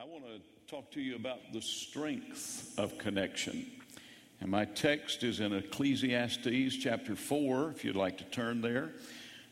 [0.00, 3.70] I want to talk to you about the strength of connection.
[4.40, 8.92] And my text is in Ecclesiastes chapter 4, if you'd like to turn there,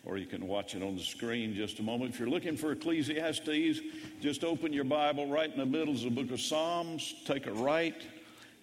[0.06, 2.14] or you can watch it on the screen just a moment.
[2.14, 3.80] If you're looking for Ecclesiastes,
[4.22, 7.52] just open your Bible right in the middle of the book of Psalms, take a
[7.52, 8.00] right,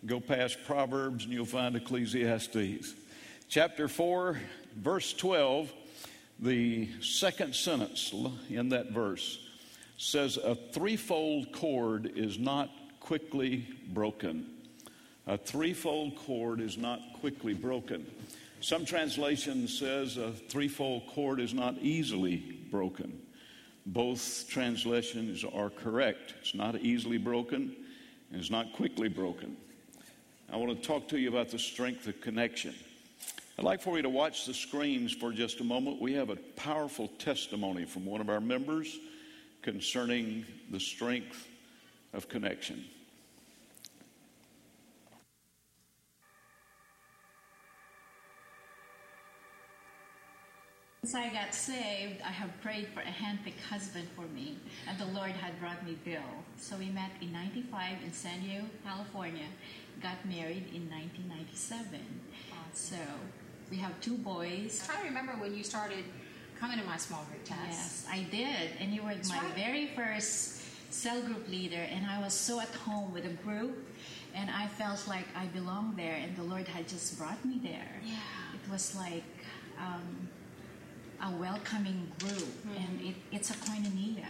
[0.08, 2.96] go past Proverbs, and you'll find Ecclesiastes.
[3.48, 4.40] Chapter 4,
[4.76, 5.72] verse 12,
[6.40, 8.12] the second sentence
[8.50, 9.45] in that verse
[9.98, 12.70] says, A threefold cord is not
[13.00, 14.48] quickly broken.
[15.28, 18.06] A threefold cord is not quickly broken.
[18.62, 22.38] Some translation says a threefold cord is not easily
[22.72, 23.22] broken.
[23.86, 26.34] Both translations are correct.
[26.42, 27.76] It's not easily broken
[28.32, 29.56] and it's not quickly broken.
[30.52, 32.74] I want to talk to you about the strength of connection.
[33.58, 36.02] I'd like for you to watch the screens for just a moment.
[36.02, 38.98] We have a powerful testimony from one of our members
[39.66, 41.48] concerning the strength
[42.14, 42.86] of connection.
[51.02, 55.06] Since I got saved, I have prayed for a handpicked husband for me, and the
[55.18, 56.22] Lord had brought me Bill.
[56.58, 59.48] So we met in 95 in San Diego, California,
[60.00, 62.00] got married in 1997.
[62.74, 62.98] So
[63.72, 64.82] we have two boys.
[64.82, 66.06] I'm trying to remember when you started
[66.60, 67.60] coming to my small group test.
[67.68, 68.72] Yes, I did.
[68.80, 69.56] And you were That's my right.
[69.56, 73.76] very first cell group leader, and I was so at home with a group,
[74.34, 77.96] and I felt like I belonged there, and the Lord had just brought me there.
[78.04, 78.16] Yeah.
[78.54, 79.24] It was like
[79.78, 80.30] um,
[81.22, 84.26] a welcoming group, and it, it's a koinonia.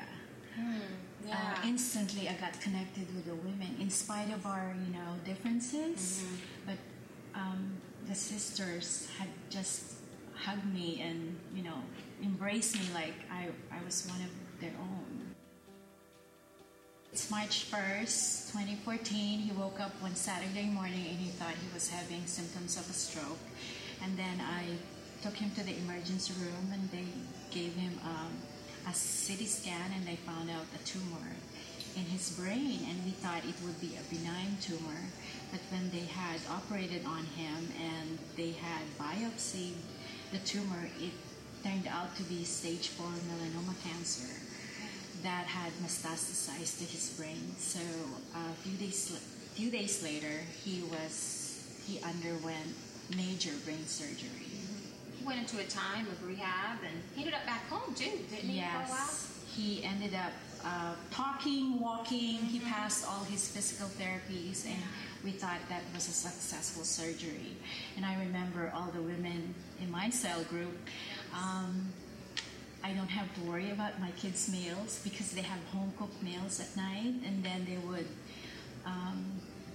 [0.57, 1.33] Yeah.
[1.33, 6.23] Uh, instantly, I got connected with the women, in spite of our, you know, differences.
[6.65, 6.77] But
[7.33, 7.71] um,
[8.07, 9.95] the sisters had just
[10.35, 11.79] hugged me and, you know,
[12.23, 15.35] embraced me like I, I was one of their own.
[17.11, 19.39] It's March 1st, 2014.
[19.39, 22.93] He woke up one Saturday morning and he thought he was having symptoms of a
[22.93, 23.39] stroke.
[24.03, 24.65] And then I
[25.23, 27.07] took him to the emergency room and they
[27.51, 28.35] gave him um,
[28.83, 31.31] a CT scan and they found out a tumor
[31.95, 32.85] in his brain.
[32.89, 34.99] And we thought it would be a benign tumor.
[35.51, 39.79] But when they had operated on him and they had biopsied
[40.33, 41.13] the tumor, it
[41.65, 44.29] turned out to be stage 4 melanoma cancer
[45.23, 47.55] that had metastasized to his brain.
[47.57, 47.79] So
[48.35, 49.19] a few days
[49.55, 52.69] few days later, he was he underwent
[53.17, 54.45] major brain surgery.
[55.17, 58.49] He went into a time of rehab and he ended up back home too, didn't
[58.49, 59.09] he, for a while?
[59.09, 60.33] Yes, he ended up
[60.65, 62.37] uh, talking, walking.
[62.37, 64.81] He passed all his physical therapies, and
[65.23, 67.55] we thought that was a successful surgery.
[67.95, 70.75] And I remember all the women in my cell group.
[71.35, 71.91] Um,
[72.83, 76.59] I don't have to worry about my kids' meals because they have home cooked meals
[76.59, 78.07] at night, and then they would
[78.85, 79.25] um,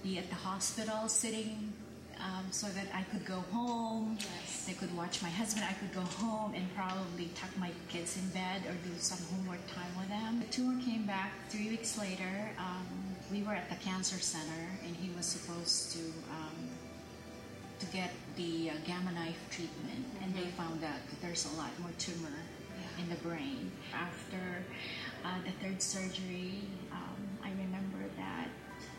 [0.01, 1.73] be at the hospital sitting
[2.19, 4.17] um, so that I could go home.
[4.19, 4.65] Yes.
[4.65, 5.65] They could watch my husband.
[5.69, 9.65] I could go home and probably tuck my kids in bed or do some homework
[9.67, 10.39] time with them.
[10.39, 12.51] The tumor came back three weeks later.
[12.57, 12.85] Um,
[13.31, 15.99] we were at the cancer center, and he was supposed to
[17.81, 21.71] to get the uh, gamma knife treatment, and they found out that there's a lot
[21.79, 22.37] more tumor
[22.99, 23.71] in the brain.
[23.91, 24.63] After
[25.25, 26.61] uh, the third surgery,
[26.91, 28.49] um, I remember that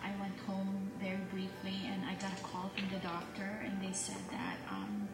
[0.03, 3.93] I went home very briefly, and I got a call from the doctor, and they
[3.93, 5.09] said that um,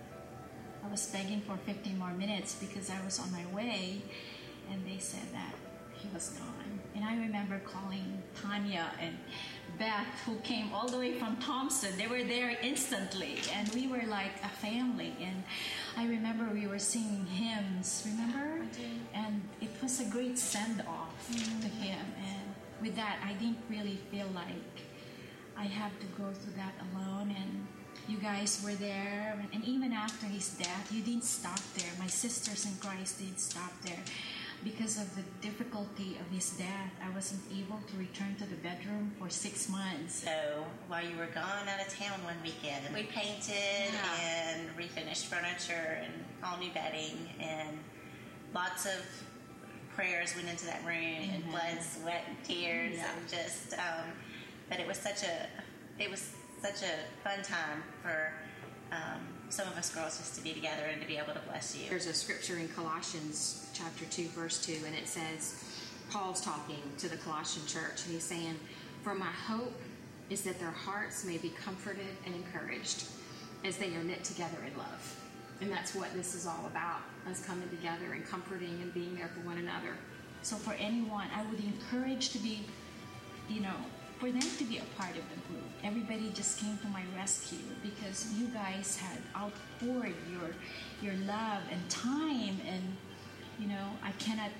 [0.82, 4.00] I was begging for 15 more minutes because I was on my way,
[4.72, 5.54] and they said that
[5.92, 6.80] he was gone.
[6.94, 9.18] And I remember calling Tanya and
[9.78, 11.96] Beth, who came all the way from Thompson.
[11.96, 15.14] They were there instantly, and we were like a family.
[15.20, 15.44] And
[15.96, 18.66] I remember we were singing hymns, remember?
[19.14, 21.70] And it was a great send off to mm.
[21.80, 22.04] him.
[22.18, 24.74] And with that, I didn't really feel like
[25.56, 27.34] I have to go through that alone.
[27.36, 27.66] And
[28.08, 29.40] you guys were there.
[29.52, 31.90] And even after his death, you didn't stop there.
[31.98, 34.02] My sisters in Christ didn't stop there.
[34.64, 39.12] Because of the difficulty of his death, I wasn't able to return to the bedroom
[39.18, 40.24] for six months.
[40.24, 44.20] So while you were gone out of town one weekend, we painted Yeah.
[44.20, 46.12] and refinished furniture and
[46.42, 47.78] all new bedding, and
[48.52, 49.04] lots of
[49.94, 53.12] prayers went into that room, and blood, sweat, and tears, Yeah.
[53.16, 53.74] and just.
[53.74, 54.10] Um,
[54.68, 55.46] but it was such a,
[56.00, 58.32] it was such a fun time for
[58.90, 61.76] um, some of us girls just to be together and to be able to bless
[61.76, 61.88] you.
[61.88, 65.64] There's a scripture in Colossians chapter 2, verse 2, and it says,
[66.10, 68.56] Paul's talking to the Colossian church, and he's saying,
[69.02, 69.80] For my hope
[70.30, 73.04] is that their hearts may be comforted and encouraged
[73.64, 75.20] as they are knit together in love.
[75.60, 79.28] And that's what this is all about us coming together and comforting and being there
[79.28, 79.96] for one another.
[80.42, 82.64] So for anyone, I would encourage to be
[83.48, 83.74] you know,
[84.18, 85.64] for them to be a part of the group.
[85.84, 90.50] Everybody just came to my rescue because you guys had outpoured your
[91.00, 92.82] your love and time and
[93.58, 94.50] you know, I cannot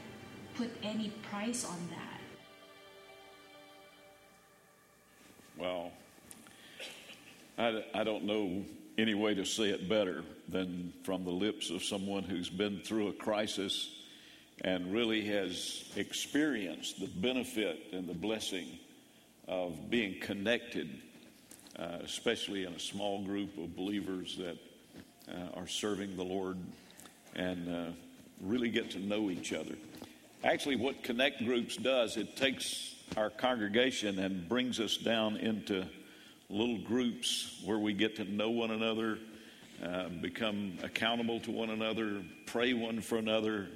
[0.57, 2.21] put any price on that.
[5.57, 5.93] Well,
[7.57, 8.65] I, I don't know
[8.97, 13.09] any way to say it better than from the lips of someone who's been through
[13.09, 13.95] a crisis
[14.63, 18.67] and really has experienced the benefit and the blessing
[19.49, 21.01] of being connected,
[21.79, 24.57] uh, especially in a small group of believers that
[25.29, 26.59] uh, are serving the Lord
[27.35, 27.91] and uh,
[28.43, 29.75] really get to know each other.
[30.45, 35.85] Actually, what Connect Groups does, it takes our congregation and brings us down into
[36.51, 39.19] little groups where we get to know one another,
[39.83, 43.67] uh, become accountable to one another, pray one for another,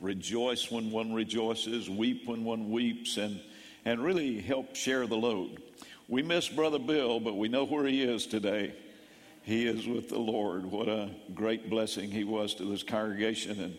[0.00, 3.40] rejoice when one rejoices, weep when one weeps, and,
[3.84, 5.62] and really help share the load.
[6.08, 8.74] We miss Brother Bill, but we know where he is today.
[9.42, 10.64] He is with the Lord.
[10.64, 13.60] What a great blessing he was to this congregation.
[13.60, 13.76] And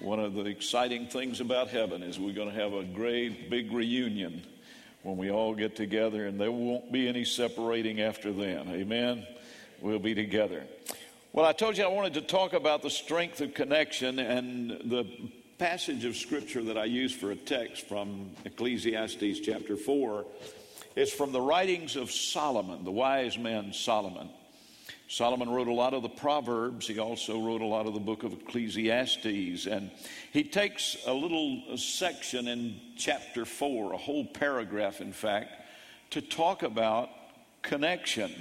[0.00, 3.72] one of the exciting things about heaven is we're going to have a great big
[3.72, 4.42] reunion
[5.02, 8.68] when we all get together, and there won't be any separating after then.
[8.70, 9.26] Amen?
[9.80, 10.64] We'll be together.
[11.32, 15.06] Well, I told you I wanted to talk about the strength of connection, and the
[15.58, 20.24] passage of scripture that I use for a text from Ecclesiastes chapter 4
[20.96, 24.30] is from the writings of Solomon, the wise man Solomon.
[25.06, 26.88] Solomon wrote a lot of the Proverbs.
[26.88, 29.66] He also wrote a lot of the book of Ecclesiastes.
[29.66, 29.92] And
[30.32, 35.52] he takes a little section in chapter 4, a whole paragraph, in fact,
[36.10, 37.10] to talk about
[37.62, 38.32] connection.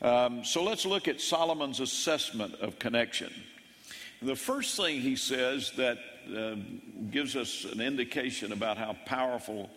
[0.00, 3.32] Um, so let's look at Solomon's assessment of connection.
[4.22, 5.98] The first thing he says that
[6.36, 6.56] uh,
[7.10, 9.70] gives us an indication about how powerful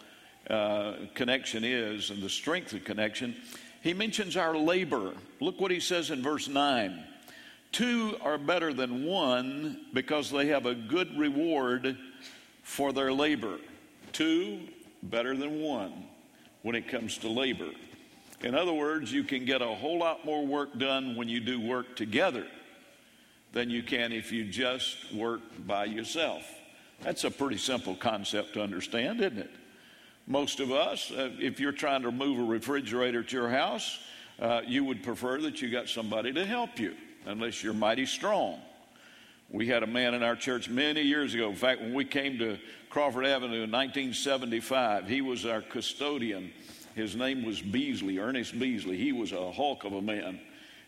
[0.49, 3.35] uh, connection is and the strength of connection
[3.83, 5.11] he mentions our labor.
[5.41, 7.03] Look what he says in verse 9.
[7.73, 11.97] Two are better than one because they have a good reward
[12.63, 13.57] for their labor.
[14.13, 14.61] Two
[15.03, 15.91] better than one
[16.61, 17.71] when it comes to labor.
[18.41, 21.59] In other words, you can get a whole lot more work done when you do
[21.59, 22.47] work together
[23.53, 26.43] than you can if you just work by yourself.
[27.01, 29.51] That's a pretty simple concept to understand, isn't it?
[30.27, 33.99] Most of us, uh, if you're trying to move a refrigerator to your house,
[34.39, 36.95] uh, you would prefer that you got somebody to help you,
[37.25, 38.59] unless you're mighty strong.
[39.49, 41.49] We had a man in our church many years ago.
[41.49, 42.57] In fact, when we came to
[42.89, 46.51] Crawford Avenue in 1975, he was our custodian.
[46.95, 48.97] His name was Beasley, Ernest Beasley.
[48.97, 50.39] He was a hulk of a man.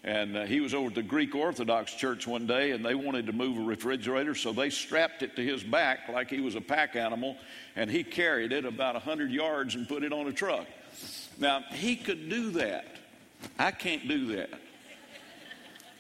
[0.06, 3.26] And uh, he was over at the Greek Orthodox Church one day, and they wanted
[3.26, 6.62] to move a refrigerator, so they strapped it to his back like he was a
[6.62, 7.36] pack animal,
[7.76, 10.68] and he carried it about 100 yards and put it on a truck.
[11.40, 12.98] Now, he could do that.
[13.58, 14.52] I can't do that.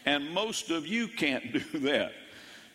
[0.05, 2.11] And most of you can't do that.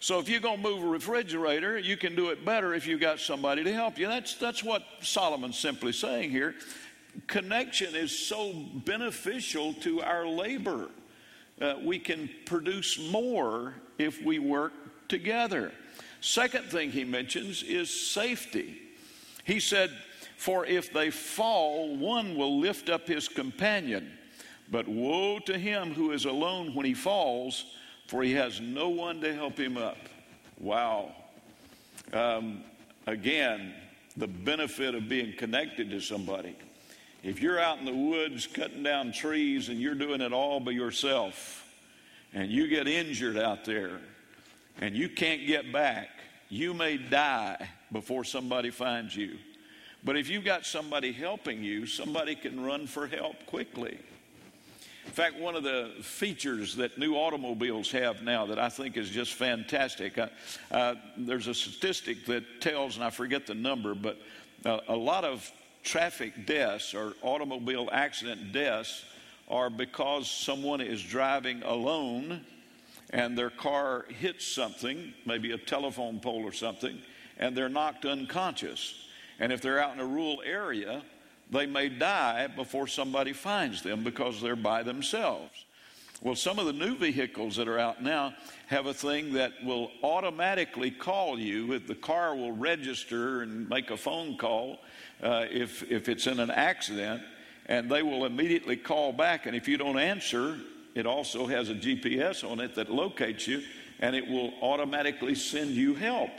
[0.00, 2.99] So if you're going to move a refrigerator, you can do it better if you
[2.99, 4.09] got somebody to help you.
[4.09, 6.56] That's, that's what Solomon's simply saying here.
[7.29, 8.53] Connection is so
[8.85, 10.88] beneficial to our labor
[11.60, 14.72] uh, we can produce more if we work
[15.08, 15.72] together.
[16.20, 18.80] Second thing he mentions is safety.
[19.44, 19.90] He said,
[20.36, 24.12] For if they fall, one will lift up his companion.
[24.70, 27.64] But woe to him who is alone when he falls,
[28.06, 29.98] for he has no one to help him up.
[30.58, 31.14] Wow.
[32.12, 32.62] Um,
[33.06, 33.74] again,
[34.17, 36.56] the benefit of being connected to somebody.
[37.22, 40.72] If you're out in the woods cutting down trees and you're doing it all by
[40.72, 41.67] yourself,
[42.32, 43.98] and you get injured out there
[44.81, 46.08] and you can't get back,
[46.48, 49.36] you may die before somebody finds you.
[50.03, 53.98] But if you've got somebody helping you, somebody can run for help quickly.
[55.05, 59.10] In fact, one of the features that new automobiles have now that I think is
[59.10, 60.29] just fantastic, uh,
[60.70, 64.19] uh, there's a statistic that tells, and I forget the number, but
[64.65, 65.50] uh, a lot of
[65.82, 69.05] traffic deaths or automobile accident deaths
[69.49, 72.41] are because someone is driving alone
[73.13, 76.96] and their car hits something, maybe a telephone pole or something,
[77.39, 79.08] and they're knocked unconscious.
[79.41, 81.03] And if they're out in a rural area,
[81.51, 85.65] they may die before somebody finds them because they're by themselves.
[86.22, 88.34] Well, some of the new vehicles that are out now
[88.67, 91.72] have a thing that will automatically call you.
[91.72, 94.79] If the car will register and make a phone call
[95.22, 97.22] uh, if, if it's in an accident,
[97.67, 99.46] and they will immediately call back.
[99.46, 100.58] And if you don't answer,
[100.94, 103.62] it also has a GPS on it that locates you,
[104.00, 106.31] and it will automatically send you help.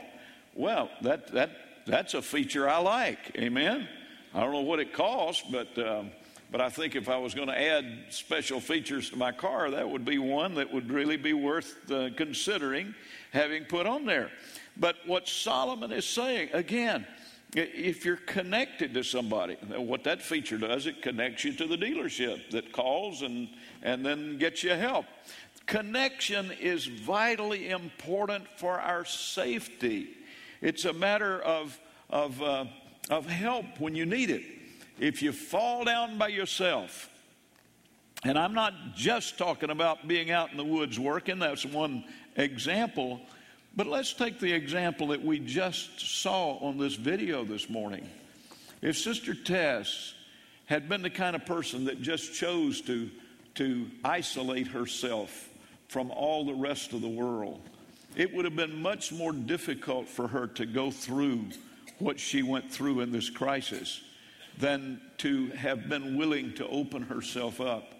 [0.54, 1.50] Well, that, that,
[1.86, 3.36] that's a feature I like.
[3.38, 3.88] Amen?
[4.34, 5.76] I don't know what it costs, but.
[5.78, 6.10] Um,
[6.52, 9.88] but I think if I was going to add special features to my car, that
[9.88, 12.94] would be one that would really be worth uh, considering
[13.32, 14.30] having put on there.
[14.76, 17.06] But what Solomon is saying, again,
[17.54, 22.50] if you're connected to somebody, what that feature does, it connects you to the dealership
[22.50, 23.48] that calls and,
[23.82, 25.04] and then gets you help.
[25.66, 30.08] Connection is vitally important for our safety.
[30.60, 31.78] It's a matter of,
[32.08, 32.64] of, uh,
[33.10, 34.42] of help when you need it.
[34.98, 37.10] If you fall down by yourself,
[38.24, 42.04] and I'm not just talking about being out in the woods working, that's one
[42.36, 43.20] example.
[43.74, 48.06] But let's take the example that we just saw on this video this morning.
[48.82, 50.12] If Sister Tess
[50.66, 53.10] had been the kind of person that just chose to,
[53.54, 55.48] to isolate herself
[55.88, 57.60] from all the rest of the world,
[58.14, 61.46] it would have been much more difficult for her to go through
[61.98, 64.02] what she went through in this crisis
[64.58, 67.94] than to have been willing to open herself up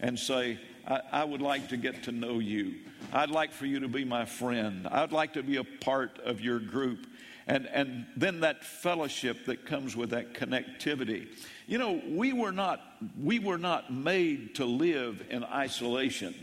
[0.00, 0.58] and say,
[0.88, 2.76] I, I, would like to get to know you.
[3.12, 4.88] I'd like for you to be my friend.
[4.88, 7.06] I'd like to be a part of your group.
[7.46, 11.28] And, and then that fellowship that comes with that connectivity.
[11.66, 12.80] You know, we were not,
[13.22, 16.34] we were not made to live in isolation.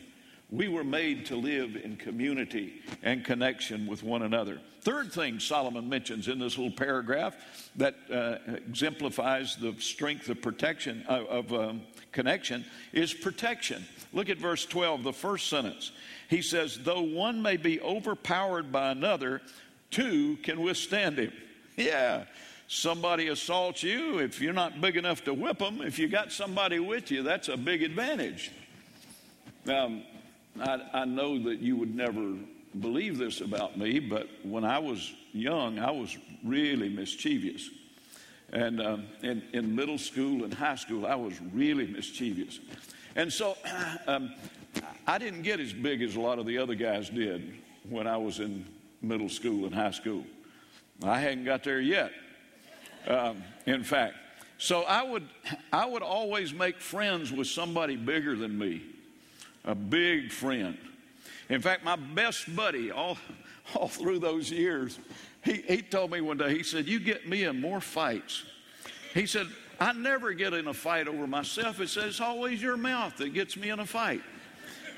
[0.52, 4.60] We were made to live in community and connection with one another.
[4.82, 7.36] Third thing Solomon mentions in this little paragraph
[7.76, 13.84] that uh, exemplifies the strength of protection of um, connection is protection.
[14.16, 15.92] Look at verse 12, the first sentence.
[16.30, 19.42] He says, "Though one may be overpowered by another,
[19.92, 21.34] two can withstand him."
[21.78, 22.24] Yeah.
[22.68, 26.80] Somebody assaults you, if you're not big enough to whip them, if you got somebody
[26.80, 28.50] with you, that's a big advantage.
[29.68, 30.04] Um,
[30.60, 32.34] I, I know that you would never
[32.80, 37.70] believe this about me, but when I was young, I was really mischievous.
[38.52, 42.60] And um, in, in, middle school and high school, I was really mischievous.
[43.16, 43.58] And so
[44.08, 44.34] um,
[45.08, 47.54] I didn't get as big as a lot of the other guys did
[47.90, 48.66] when I was in
[49.02, 50.24] middle school and high school.
[51.04, 52.12] I hadn't got there yet,
[53.08, 54.16] um, in fact.
[54.58, 55.28] So I would,
[55.74, 58.82] I would always make friends with somebody bigger than me
[59.66, 60.78] a big friend.
[61.50, 63.18] In fact, my best buddy all,
[63.76, 65.00] all through those years,
[65.44, 68.44] he, he told me one day, he said, You get me in more fights.
[69.14, 69.48] He said,
[69.80, 71.80] I never get in a fight over myself.
[71.80, 74.22] It says it's always your mouth that gets me in a fight.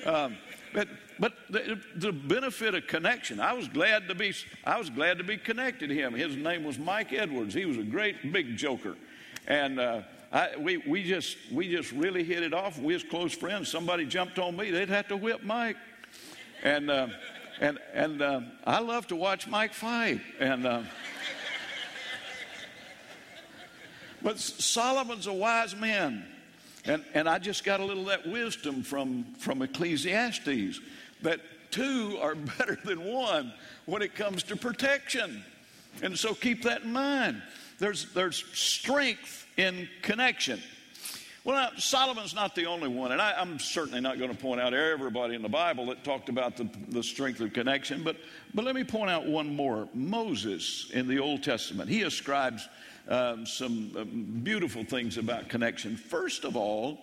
[0.06, 0.38] Um,
[0.74, 0.88] but
[1.20, 5.24] but the, the, benefit of connection, I was glad to be I was glad to
[5.24, 6.14] be connected to him.
[6.14, 7.56] His name was Mike Edwards.
[7.56, 8.96] He was a great big joker,
[9.48, 12.78] and uh, I, we, we, just, we just really hit it off.
[12.78, 13.70] We was close friends.
[13.70, 15.78] Somebody jumped on me, they'd have to whip Mike.
[16.64, 17.08] And, uh,
[17.62, 20.22] and, and uh, I love to watch Mike fight.
[20.40, 20.82] And, uh,
[24.22, 26.26] but Solomon's a wise man.
[26.86, 30.80] And, and I just got a little that wisdom from, from Ecclesiastes
[31.22, 33.54] that two are better than one
[33.86, 35.44] when it comes to protection.
[36.02, 37.42] And so keep that in mind.
[37.80, 40.62] There's, there's strength in connection.
[41.48, 44.74] Well, Solomon's not the only one, and I, am certainly not going to point out
[44.74, 48.18] everybody in the Bible that talked about the, the strength of connection, but,
[48.54, 49.88] but let me point out one more.
[49.94, 52.68] Moses in the Old Testament, he ascribes
[53.08, 55.96] um, some um, beautiful things about connection.
[55.96, 57.00] First of all,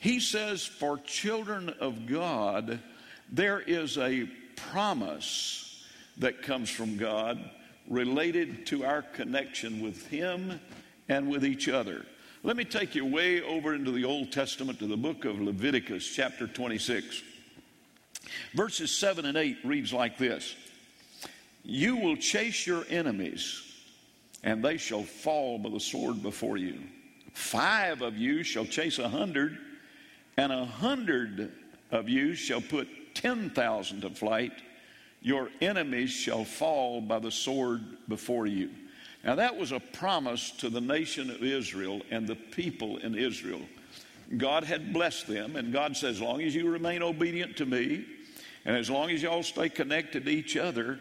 [0.00, 2.80] he says, For children of God,
[3.30, 5.84] there is a promise
[6.18, 7.38] that comes from God
[7.88, 10.58] related to our connection with Him
[11.08, 12.04] and with each other.
[12.46, 16.06] Let me take you way over into the Old Testament to the book of Leviticus,
[16.06, 17.24] chapter 26.
[18.54, 20.54] Verses 7 and 8 reads like this
[21.64, 23.64] You will chase your enemies,
[24.44, 26.78] and they shall fall by the sword before you.
[27.32, 29.58] Five of you shall chase a hundred,
[30.36, 31.50] and a hundred
[31.90, 34.52] of you shall put ten thousand to flight.
[35.20, 38.70] Your enemies shall fall by the sword before you.
[39.26, 43.60] Now, that was a promise to the nation of Israel and the people in Israel.
[44.36, 48.06] God had blessed them, and God says, As long as you remain obedient to me,
[48.64, 51.00] and as long as y'all stay connected to each other,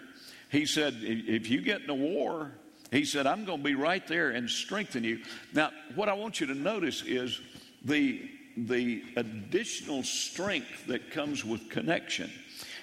[0.51, 2.51] He said, If you get in a war,
[2.89, 5.21] He said, I'm going to be right there and strengthen you.
[5.53, 7.39] Now, what I want you to notice is
[7.83, 8.27] the,
[8.57, 12.31] the additional strength that comes with connection.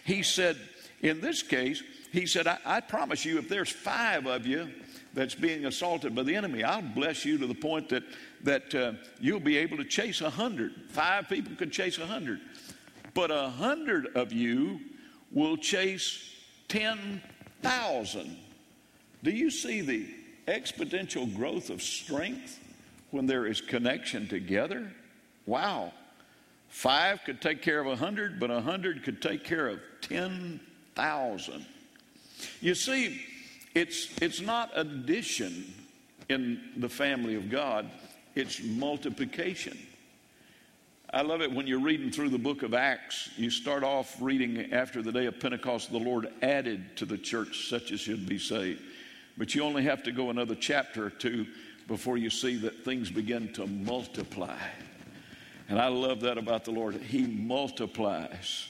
[0.05, 0.57] He said,
[1.01, 1.83] in this case,
[2.13, 4.71] he said, I, I promise you, if there's five of you
[5.15, 6.65] that's being assaulted by the enemy.
[6.65, 8.03] I'll bless you to the point that,
[8.45, 10.73] that uh, you'll be able to chase a hundred.
[10.89, 12.41] Five people could chase a hundred.
[13.15, 14.81] But a hundred of you
[15.31, 16.31] will chase
[16.69, 18.37] 10,000.
[19.23, 20.07] Do you see the
[20.49, 22.59] exponential growth of strength
[23.11, 24.91] when there is connection together?
[25.47, 25.93] Wow.
[26.69, 31.67] Five could take care of a hundred, but a hundred could take care of 10,000.
[32.61, 33.21] You see,
[33.75, 35.73] it's, it's not addition
[36.29, 37.91] in the family of God,
[38.35, 39.79] it's multiplication.
[41.15, 43.29] I love it when you're reading through the book of Acts.
[43.37, 47.69] You start off reading after the day of Pentecost, the Lord added to the church
[47.69, 48.81] such as should be saved.
[49.37, 51.47] But you only have to go another chapter or two
[51.87, 54.57] before you see that things begin to multiply.
[55.69, 56.95] And I love that about the Lord.
[56.97, 58.69] He multiplies.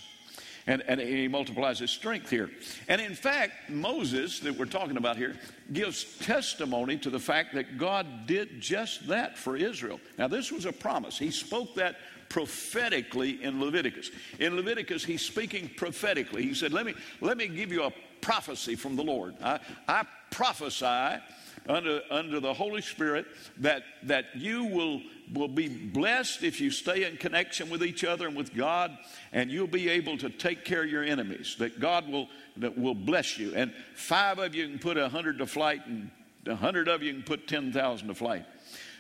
[0.67, 2.51] And, and he multiplies his strength here.
[2.89, 5.35] And in fact, Moses, that we're talking about here,
[5.73, 10.01] gives testimony to the fact that God did just that for Israel.
[10.19, 11.19] Now, this was a promise.
[11.19, 11.97] He spoke that
[12.29, 14.11] prophetically in Leviticus.
[14.39, 16.43] In Leviticus, he's speaking prophetically.
[16.43, 17.93] He said, Let me, let me give you a
[18.23, 19.35] prophecy from the Lord.
[19.43, 21.21] I, I prophesy
[21.69, 23.27] under, under the Holy Spirit
[23.59, 25.03] that, that you will,
[25.33, 28.97] will be blessed if you stay in connection with each other and with God,
[29.33, 32.95] and you'll be able to take care of your enemies, that God will, that will
[32.95, 33.55] bless you.
[33.55, 36.11] And five of you can put a hundred to flight, and
[36.47, 38.45] a hundred of you can put 10,000 to flight.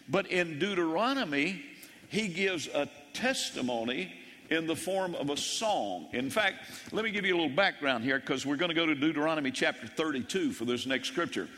[0.09, 1.63] But in Deuteronomy,
[2.09, 4.13] he gives a testimony
[4.51, 6.09] in the form of a song.
[6.13, 6.57] In fact,
[6.93, 9.51] let me give you a little background here because we're going to go to Deuteronomy
[9.51, 11.49] chapter 32 for this next scripture.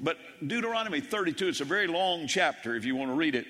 [0.00, 3.46] But Deuteronomy 32, it's a very long chapter if you want to read it,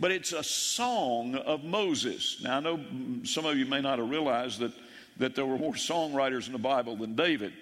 [0.00, 2.40] but it's a song of Moses.
[2.42, 2.80] Now, I know
[3.24, 4.72] some of you may not have realized that,
[5.18, 7.52] that there were more songwriters in the Bible than David.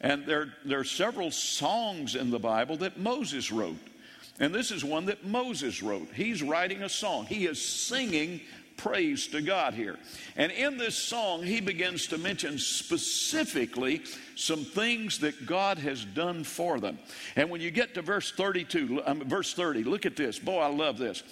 [0.00, 3.78] And there, there are several songs in the Bible that Moses wrote.
[4.40, 6.08] And this is one that Moses wrote.
[6.14, 8.40] He's writing a song, he is singing
[8.76, 9.98] praise to God here.
[10.36, 14.02] And in this song, he begins to mention specifically
[14.34, 16.98] some things that God has done for them.
[17.36, 20.38] And when you get to verse 32, um, verse 30, look at this.
[20.38, 21.22] Boy, I love this.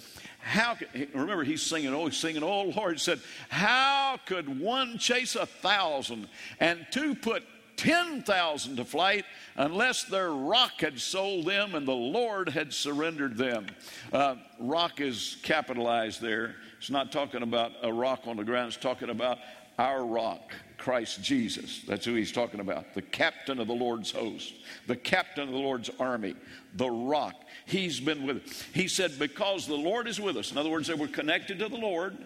[0.43, 5.35] How could, remember he's singing, oh, he's singing, oh Lord, said, How could one chase
[5.35, 6.27] a thousand
[6.59, 7.43] and two put
[7.77, 13.67] 10,000 to flight unless their rock had sold them and the Lord had surrendered them.
[14.11, 16.55] Uh, rock is capitalized there.
[16.77, 19.39] It's not talking about a rock on the ground, it's talking about
[19.77, 21.81] our rock, Christ Jesus.
[21.87, 22.93] That's who he's talking about.
[22.93, 24.53] The captain of the Lord's host,
[24.87, 26.35] the captain of the Lord's army,
[26.75, 27.35] the rock.
[27.65, 28.63] He's been with us.
[28.73, 30.51] He said, Because the Lord is with us.
[30.51, 32.17] In other words, they were connected to the Lord.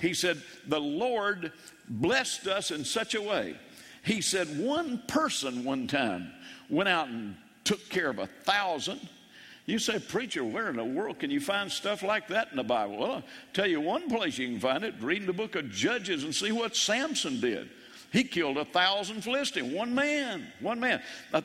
[0.00, 1.52] He said, The Lord
[1.88, 3.56] blessed us in such a way.
[4.04, 6.32] He said, One person one time
[6.68, 9.00] went out and took care of a thousand
[9.68, 12.64] you say, Preacher, where in the world can you find stuff like that in the
[12.64, 12.96] Bible?
[12.96, 16.24] Well, I'll tell you one place you can find it reading the book of Judges
[16.24, 17.68] and see what Samson did.
[18.10, 21.02] He killed a thousand Philistines, one man, one man.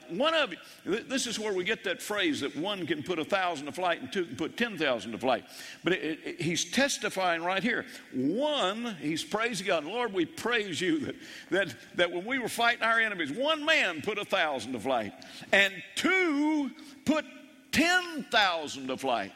[0.08, 0.54] One of
[0.86, 4.00] this is where we get that phrase that one can put a thousand to flight
[4.00, 5.44] and two can put 10,000 to flight.
[5.84, 7.86] But it, it, he's testifying right here.
[8.14, 9.84] One, he's praising God.
[9.84, 11.16] Lord, we praise you that,
[11.50, 15.12] that, that when we were fighting our enemies, one man put a thousand to flight,
[15.52, 16.72] and two
[17.04, 17.26] put
[17.74, 19.34] 10,000 to flight.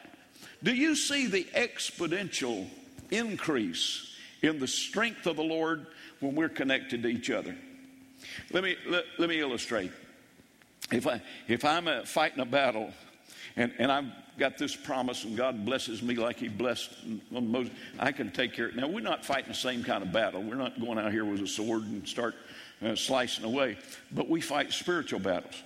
[0.63, 2.67] Do you see the exponential
[3.11, 5.87] increase in the strength of the Lord
[6.19, 7.55] when we're connected to each other?
[8.51, 9.91] Let me, let, let me illustrate.
[10.91, 12.91] If, I, if I'm fighting a battle
[13.55, 14.05] and, and I've
[14.39, 16.91] got this promise and God blesses me like He blessed
[17.31, 18.77] Moses, I can take care of it.
[18.77, 20.41] Now, we're not fighting the same kind of battle.
[20.41, 22.35] We're not going out here with a sword and start
[22.81, 23.77] uh, slicing away,
[24.11, 25.61] but we fight spiritual battles.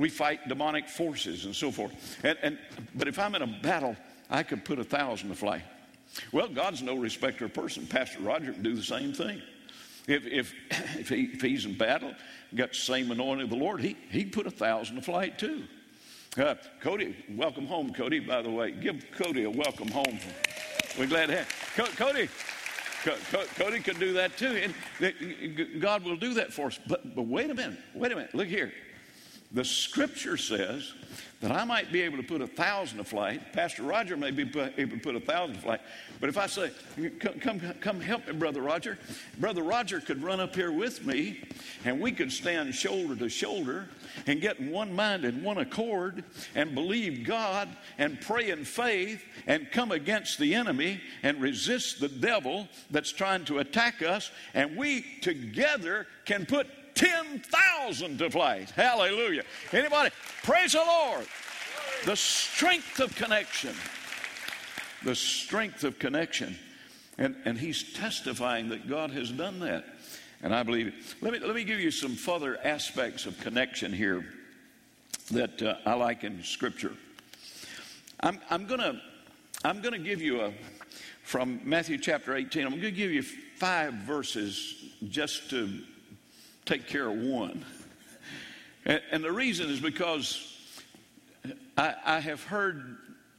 [0.00, 1.92] We fight demonic forces and so forth.
[2.24, 2.58] And, and,
[2.94, 3.94] but if I'm in a battle,
[4.30, 5.60] I could put a thousand to flight.
[6.32, 7.86] Well, God's no respecter of person.
[7.86, 9.42] Pastor Roger can do the same thing.
[10.08, 10.54] If, if,
[10.98, 12.14] if, he, if he's in battle,
[12.54, 15.64] got the same anointing of the Lord, he, he'd put a thousand to flight too.
[16.34, 18.70] Uh, Cody, welcome home, Cody, by the way.
[18.70, 20.18] Give Cody a welcome home.
[20.98, 22.30] We're glad to have Cody.
[23.58, 24.72] Cody could do that too.
[24.98, 26.80] And God will do that for us.
[26.86, 27.78] But, but wait a minute.
[27.94, 28.34] Wait a minute.
[28.34, 28.72] Look here.
[29.52, 30.92] The scripture says
[31.40, 33.52] that I might be able to put a thousand to flight.
[33.52, 35.80] Pastor Roger may be able to put a thousand to flight.
[36.20, 36.70] But if I say,
[37.18, 38.98] come, come, come help me, Brother Roger,
[39.38, 41.42] Brother Roger could run up here with me
[41.84, 43.88] and we could stand shoulder to shoulder
[44.26, 46.22] and get in one mind and one accord
[46.54, 52.08] and believe God and pray in faith and come against the enemy and resist the
[52.08, 54.30] devil that's trying to attack us.
[54.52, 58.70] And we together can put 10,000 to flight.
[58.70, 59.42] Hallelujah.
[59.72, 60.10] Anybody?
[60.42, 61.26] Praise the Lord.
[62.04, 63.74] The strength of connection.
[65.04, 66.58] The strength of connection.
[67.18, 69.84] And, and he's testifying that God has done that.
[70.42, 70.94] And I believe it.
[71.20, 74.24] Let me, let me give you some further aspects of connection here
[75.30, 76.94] that uh, I like in Scripture.
[78.20, 79.00] I'm, I'm going to
[79.62, 80.52] I'm going to give you a,
[81.22, 84.74] from Matthew chapter 18, I'm going to give you five verses
[85.06, 85.80] just to
[86.64, 87.64] take care of one.
[88.84, 90.56] And, and the reason is because
[91.76, 92.96] I, I have heard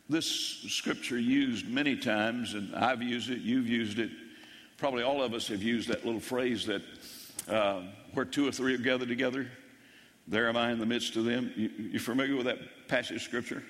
[0.10, 4.10] this scripture used many times, and I've used it, you've used it.
[4.78, 6.82] Probably all of us have used that little phrase that
[7.48, 9.48] uh, where two or three are gathered together,
[10.28, 11.52] there am I in the midst of them.
[11.56, 13.64] You, you familiar with that passage of scripture?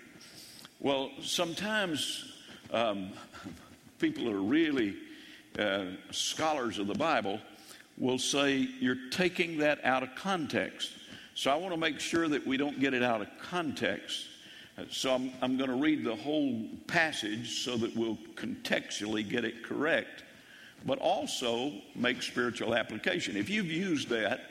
[0.79, 2.33] Well, sometimes
[2.71, 3.11] um,
[3.99, 4.95] people are really
[5.59, 7.39] uh, scholars of the Bible
[8.01, 10.91] will say you're taking that out of context.
[11.35, 14.25] So I want to make sure that we don't get it out of context.
[14.89, 19.63] So I'm, I'm going to read the whole passage so that we'll contextually get it
[19.63, 20.23] correct,
[20.83, 23.37] but also make spiritual application.
[23.37, 24.41] If you've used that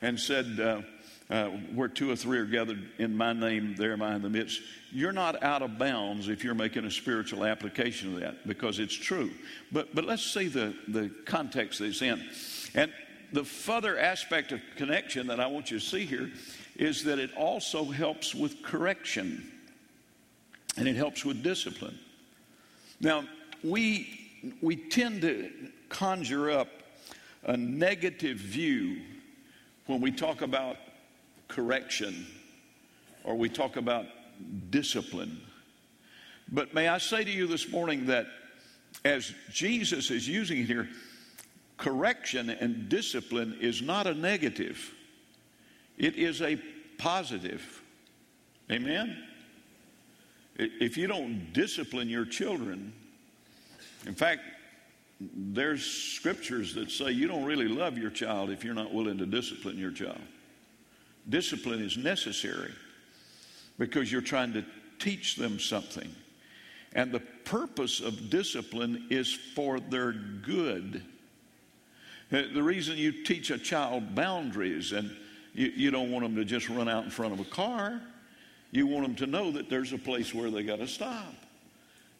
[0.00, 0.80] and said, uh,
[1.30, 4.30] uh, where two or three are gathered in my name, there am I in the
[4.30, 4.62] midst.
[4.92, 8.94] You're not out of bounds if you're making a spiritual application of that because it's
[8.94, 9.30] true.
[9.72, 12.22] But, but let's see the, the context that it's in.
[12.74, 12.92] And
[13.32, 16.30] the further aspect of connection that I want you to see here
[16.76, 19.50] is that it also helps with correction
[20.76, 21.98] and it helps with discipline.
[23.00, 23.24] Now,
[23.62, 25.50] we, we tend to
[25.88, 26.68] conjure up
[27.44, 29.00] a negative view
[29.86, 30.76] when we talk about
[31.48, 32.26] correction
[33.22, 34.06] or we talk about
[34.70, 35.40] discipline.
[36.50, 38.26] But may I say to you this morning that
[39.04, 40.88] as Jesus is using it here,
[41.76, 44.94] correction and discipline is not a negative,
[45.98, 46.56] it is a
[46.98, 47.82] positive.
[48.70, 49.16] Amen?
[50.56, 52.92] If you don't discipline your children,
[54.06, 54.42] in fact,
[55.20, 59.26] there's scriptures that say you don't really love your child if you're not willing to
[59.26, 60.20] discipline your child.
[61.28, 62.72] Discipline is necessary
[63.78, 64.64] because you're trying to
[64.98, 66.14] teach them something.
[66.92, 71.02] And the purpose of discipline is for their good.
[72.32, 75.14] Uh, the reason you teach a child boundaries and
[75.52, 78.00] you, you don't want them to just run out in front of a car,
[78.70, 81.34] you want them to know that there's a place where they got to stop.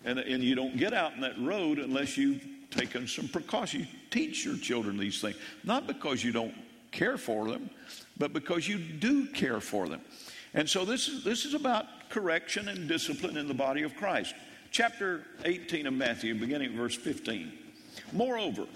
[0.05, 3.87] And, and you don't get out in that road unless you've taken some precautions.
[3.87, 6.55] You teach your children these things, not because you don't
[6.93, 7.71] care for them,
[8.19, 10.01] but because you do care for them.
[10.53, 14.35] And so this is, this is about correction and discipline in the body of Christ.
[14.71, 17.53] Chapter 18 of Matthew, beginning at verse 15.
[18.13, 18.67] Moreover,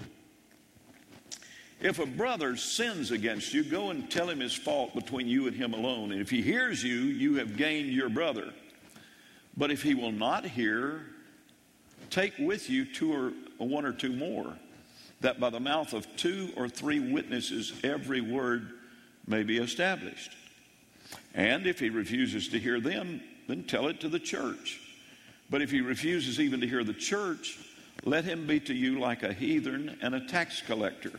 [1.80, 5.54] if a brother sins against you, go and tell him his fault between you and
[5.54, 6.10] him alone.
[6.10, 8.52] And if he hears you, you have gained your brother.
[9.56, 11.02] But if he will not hear,
[12.10, 14.56] take with you two or one or two more,
[15.20, 18.72] that by the mouth of two or three witnesses every word
[19.26, 20.36] may be established.
[21.34, 24.80] And if he refuses to hear them, then tell it to the church.
[25.50, 27.58] But if he refuses even to hear the church,
[28.04, 31.18] let him be to you like a heathen and a tax collector.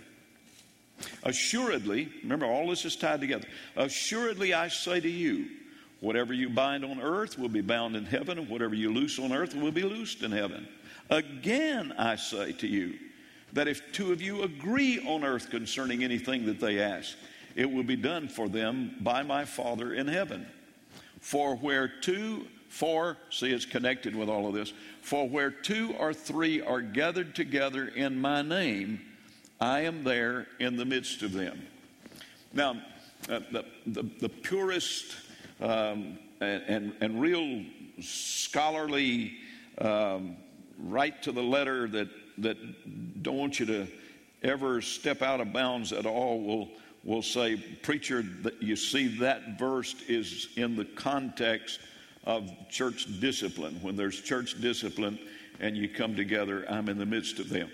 [1.23, 3.47] Assuredly, remember all this is tied together.
[3.75, 5.47] Assuredly, I say to you,
[5.99, 9.31] whatever you bind on earth will be bound in heaven, and whatever you loose on
[9.31, 10.67] earth will be loosed in heaven.
[11.09, 12.97] Again, I say to you,
[13.53, 17.15] that if two of you agree on earth concerning anything that they ask,
[17.55, 20.45] it will be done for them by my Father in heaven.
[21.19, 24.73] For where two, for, see, it's connected with all of this.
[25.01, 29.01] For where two or three are gathered together in my name,
[29.61, 31.61] I am there in the midst of them.
[32.53, 32.81] Now,
[33.27, 35.15] uh, the, the, the, purest
[35.59, 37.65] um, and, and, and, real
[37.99, 39.33] scholarly,
[39.79, 40.37] um,
[40.77, 43.87] right to the letter that, that don't want you to
[44.43, 46.69] ever step out of bounds at all will,
[47.03, 51.81] will say, Preacher, that you see that verse is in the context
[52.23, 53.77] of church discipline.
[53.81, 55.19] When there's church discipline
[55.59, 57.69] and you come together, I'm in the midst of them.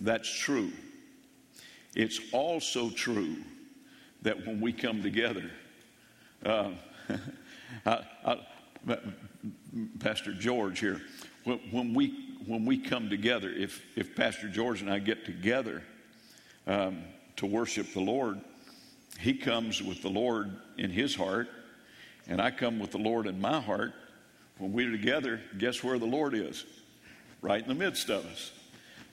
[0.00, 0.72] That's true.
[1.94, 3.36] It's also true
[4.22, 5.50] that when we come together,
[6.44, 6.70] uh,
[7.86, 8.38] I, I,
[10.00, 11.02] Pastor George here,
[11.44, 15.82] when, we when we come together, if if Pastor George and I get together
[16.66, 17.02] um,
[17.36, 18.40] to worship the Lord,
[19.18, 21.48] he comes with the Lord in his heart,
[22.26, 23.92] and I come with the Lord in my heart.
[24.58, 26.64] When we're together, guess where the Lord is?
[27.40, 28.52] Right in the midst of us.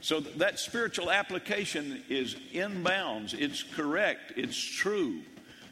[0.02, 3.34] So that spiritual application is in bounds.
[3.34, 4.34] It's correct.
[4.38, 5.22] It's true.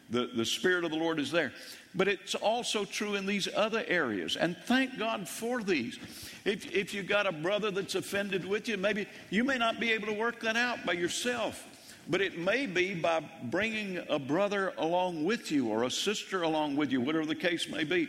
[0.09, 1.53] The, the Spirit of the Lord is there.
[1.95, 4.35] But it's also true in these other areas.
[4.35, 5.97] And thank God for these.
[6.45, 9.91] If, if you've got a brother that's offended with you, maybe you may not be
[9.91, 11.65] able to work that out by yourself.
[12.09, 16.77] But it may be by bringing a brother along with you or a sister along
[16.77, 18.07] with you, whatever the case may be.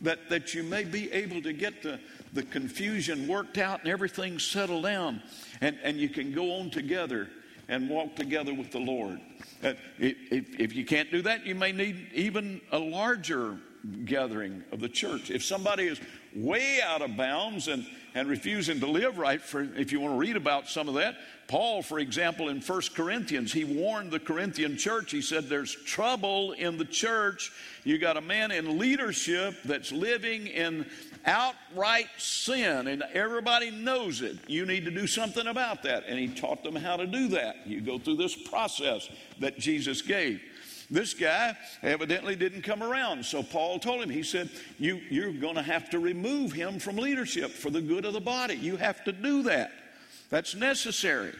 [0.00, 2.00] That, that you may be able to get the,
[2.32, 5.22] the confusion worked out and everything settled down,
[5.60, 7.28] and, and you can go on together
[7.68, 9.20] and walk together with the Lord.
[9.62, 13.58] Uh, if, if you can't do that, you may need even a larger
[14.04, 15.30] gathering of the church.
[15.30, 16.00] If somebody is
[16.34, 20.18] way out of bounds and, and refusing to live right, for, if you want to
[20.18, 21.16] read about some of that,
[21.48, 25.10] Paul, for example, in 1 Corinthians, he warned the Corinthian church.
[25.10, 27.50] He said, There's trouble in the church.
[27.82, 30.86] You got a man in leadership that's living in
[31.26, 34.38] outright sin, and everybody knows it.
[34.46, 36.04] You need to do something about that.
[36.06, 37.66] And he taught them how to do that.
[37.66, 39.08] You go through this process
[39.40, 40.40] that Jesus gave.
[40.90, 43.24] This guy evidently didn't come around.
[43.24, 46.96] So Paul told him, he said, you, You're going to have to remove him from
[46.96, 48.54] leadership for the good of the body.
[48.54, 49.70] You have to do that.
[50.30, 51.32] That's necessary.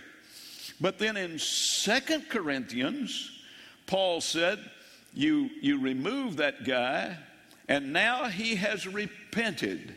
[0.81, 3.31] But then in Second Corinthians,
[3.87, 4.59] Paul said,
[5.13, 7.17] you, you remove that guy,
[7.69, 9.95] and now he has repented.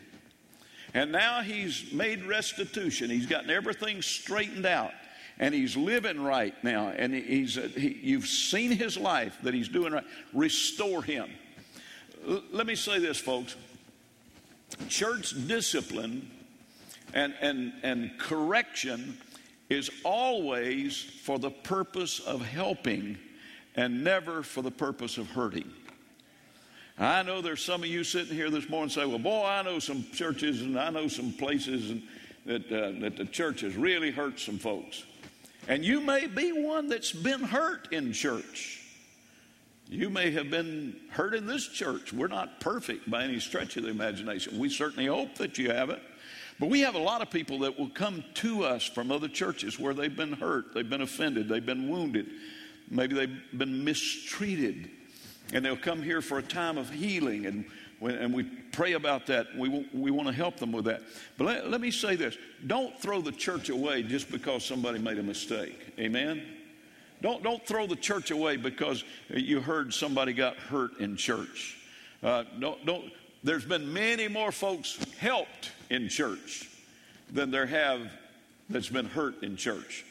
[0.96, 3.10] And now he's made restitution.
[3.10, 4.92] He's gotten everything straightened out
[5.40, 9.94] and he's living right now, and he's, he, you've seen his life that he's doing
[9.94, 10.06] right.
[10.34, 11.30] Restore him.
[12.28, 13.56] L- let me say this, folks.
[14.90, 16.30] Church discipline
[17.14, 19.18] and, and, and correction
[19.70, 23.18] is always for the purpose of helping
[23.76, 25.70] and never for the purpose of hurting.
[26.98, 29.80] I know there's some of you sitting here this morning say, Well, boy, I know
[29.80, 32.04] some churches and I know some places and
[32.46, 35.04] that, uh, that the church has really hurt some folks.
[35.68, 38.82] And you may be one that's been hurt in church.
[39.88, 42.12] You may have been hurt in this church.
[42.12, 44.58] We're not perfect by any stretch of the imagination.
[44.58, 46.02] We certainly hope that you haven't.
[46.60, 49.80] But we have a lot of people that will come to us from other churches
[49.80, 52.28] where they've been hurt, they've been offended, they've been wounded,
[52.90, 54.90] maybe they've been mistreated.
[55.52, 57.66] And they'll come here for a time of healing and
[58.06, 59.56] and we pray about that.
[59.56, 61.02] We, we want to help them with that.
[61.38, 62.38] But let, let me say this
[62.68, 65.94] don't throw the church away just because somebody made a mistake.
[66.00, 66.44] Amen?
[67.22, 71.78] Don't, don't throw the church away because you heard somebody got hurt in church.
[72.22, 73.06] Uh, don't, don't,
[73.44, 76.70] there's been many more folks helped in church
[77.32, 78.12] than there have
[78.70, 80.06] that's been hurt in church.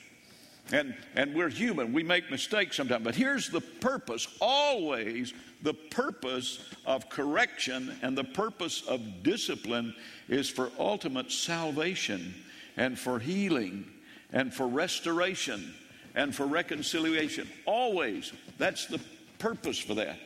[0.73, 1.93] And, and we're human.
[1.93, 3.05] We make mistakes sometimes.
[3.05, 9.95] But here's the purpose always the purpose of correction and the purpose of discipline
[10.29, 12.35] is for ultimate salvation
[12.77, 13.85] and for healing
[14.33, 15.75] and for restoration
[16.15, 17.49] and for reconciliation.
[17.65, 18.33] Always.
[18.59, 19.01] That's the
[19.39, 20.19] purpose for that.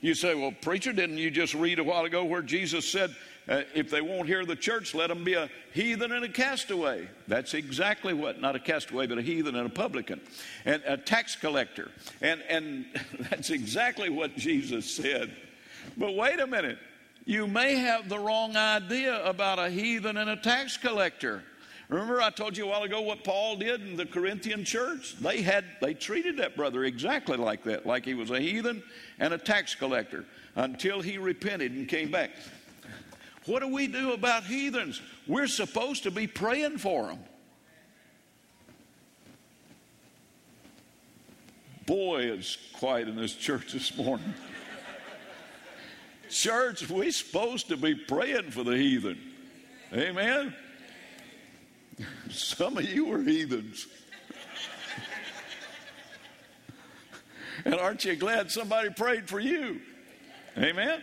[0.00, 3.14] You say, well, preacher, didn't you just read a while ago where Jesus said,
[3.48, 7.08] uh, if they won't hear the church, let them be a heathen and a castaway.
[7.28, 10.20] That's exactly what, not a castaway, but a heathen and a publican,
[10.64, 11.90] and a tax collector.
[12.22, 12.86] And, and
[13.30, 15.34] that's exactly what Jesus said.
[15.96, 16.78] But wait a minute.
[17.26, 21.42] You may have the wrong idea about a heathen and a tax collector.
[21.88, 25.16] Remember, I told you a while ago what Paul did in the Corinthian church?
[25.20, 28.82] They had they treated that brother exactly like that, like he was a heathen
[29.18, 30.24] and a tax collector,
[30.56, 32.30] until he repented and came back.
[33.46, 35.00] What do we do about heathens?
[35.26, 37.18] We're supposed to be praying for them.
[41.86, 44.32] Boy, it's quiet in this church this morning.
[46.30, 49.18] church, we're supposed to be praying for the heathen.
[49.92, 50.54] Amen?
[52.30, 53.86] Some of you are heathens.
[57.66, 59.82] and aren't you glad somebody prayed for you?
[60.56, 61.02] Amen?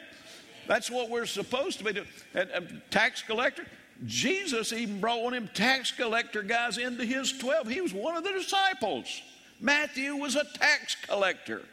[0.71, 2.07] That's what we're supposed to be doing.
[2.33, 3.65] And, and tax collector,
[4.05, 7.67] Jesus even brought of them tax collector guys into his 12.
[7.67, 9.21] He was one of the disciples.
[9.59, 11.63] Matthew was a tax collector.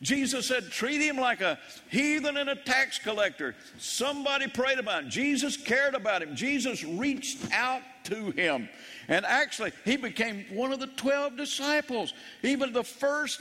[0.00, 1.58] Jesus said, treat him like a
[1.90, 3.56] heathen and a tax collector.
[3.78, 5.10] Somebody prayed about him.
[5.10, 6.36] Jesus cared about him.
[6.36, 8.68] Jesus reached out to him.
[9.10, 12.14] And actually, he became one of the 12 disciples.
[12.44, 13.40] Even the first,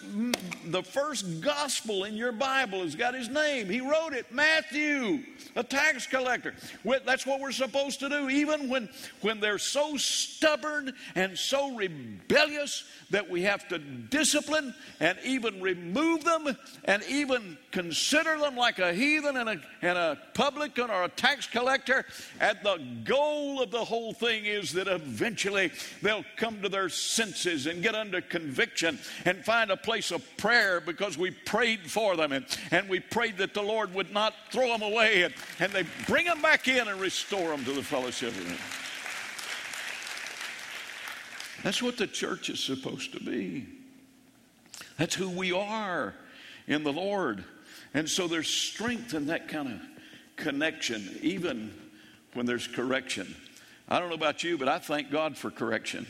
[0.65, 3.69] the first gospel in your Bible has got his name.
[3.69, 5.23] He wrote it, Matthew,
[5.55, 6.55] a tax collector.
[7.05, 8.89] That's what we're supposed to do, even when,
[9.21, 16.23] when they're so stubborn and so rebellious that we have to discipline and even remove
[16.23, 21.09] them and even consider them like a heathen and a, and a publican or a
[21.09, 22.05] tax collector.
[22.39, 27.67] And the goal of the whole thing is that eventually they'll come to their senses
[27.67, 32.31] and get under conviction and find a place of prayer because we prayed for them
[32.31, 35.83] and, and we prayed that the Lord would not throw them away and, and they
[36.07, 38.85] bring them back in and restore them to the fellowship of.
[41.63, 43.67] That's what the church is supposed to be.
[44.97, 46.13] That's who we are
[46.67, 47.43] in the Lord.
[47.93, 49.81] And so there's strength in that kind of
[50.35, 51.73] connection, even
[52.33, 53.35] when there's correction.
[53.87, 56.05] I don't know about you, but I thank God for correction.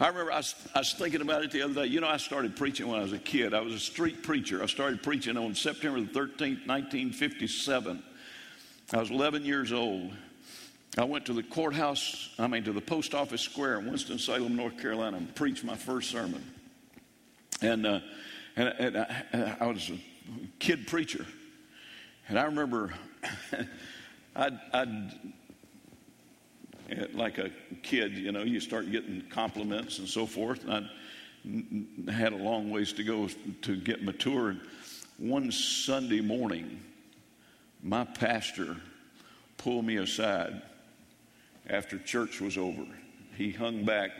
[0.00, 1.86] I remember I was, I was, thinking about it the other day.
[1.86, 3.54] You know, I started preaching when I was a kid.
[3.54, 4.62] I was a street preacher.
[4.62, 8.02] I started preaching on September the 13th, 1957.
[8.92, 10.12] I was 11 years old.
[10.96, 14.78] I went to the courthouse, I mean, to the post office square in Winston-Salem, North
[14.78, 16.44] Carolina, and preached my first sermon.
[17.60, 18.00] And, uh,
[18.56, 19.90] and, and I, I, was
[20.58, 21.26] kid preacher.
[22.28, 22.92] And I remember
[24.36, 25.32] I'd, I'd,
[26.90, 27.50] eh, like a
[27.82, 30.64] kid, you know, you start getting compliments and so forth.
[30.68, 30.88] And
[32.08, 33.28] I had a long ways to go
[33.62, 34.56] to get mature.
[35.18, 36.80] One Sunday morning,
[37.82, 38.76] my pastor
[39.56, 40.62] pulled me aside
[41.68, 42.86] after church was over.
[43.36, 44.10] He hung back.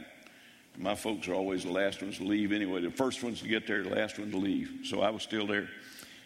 [0.76, 2.82] My folks are always the last ones to leave anyway.
[2.82, 4.80] The first ones to get there, the last one to leave.
[4.84, 5.68] So I was still there.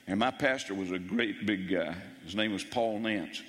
[0.07, 1.95] And my pastor was a great big guy.
[2.25, 3.43] His name was Paul Nance.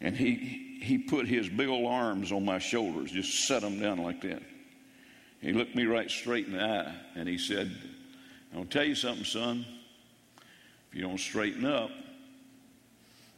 [0.00, 3.98] And he, he put his big old arms on my shoulders, just set them down
[3.98, 4.42] like that.
[5.40, 7.70] He looked me right straight in the eye and he said,
[8.56, 9.66] I'll tell you something, son.
[10.90, 11.90] If you don't straighten up,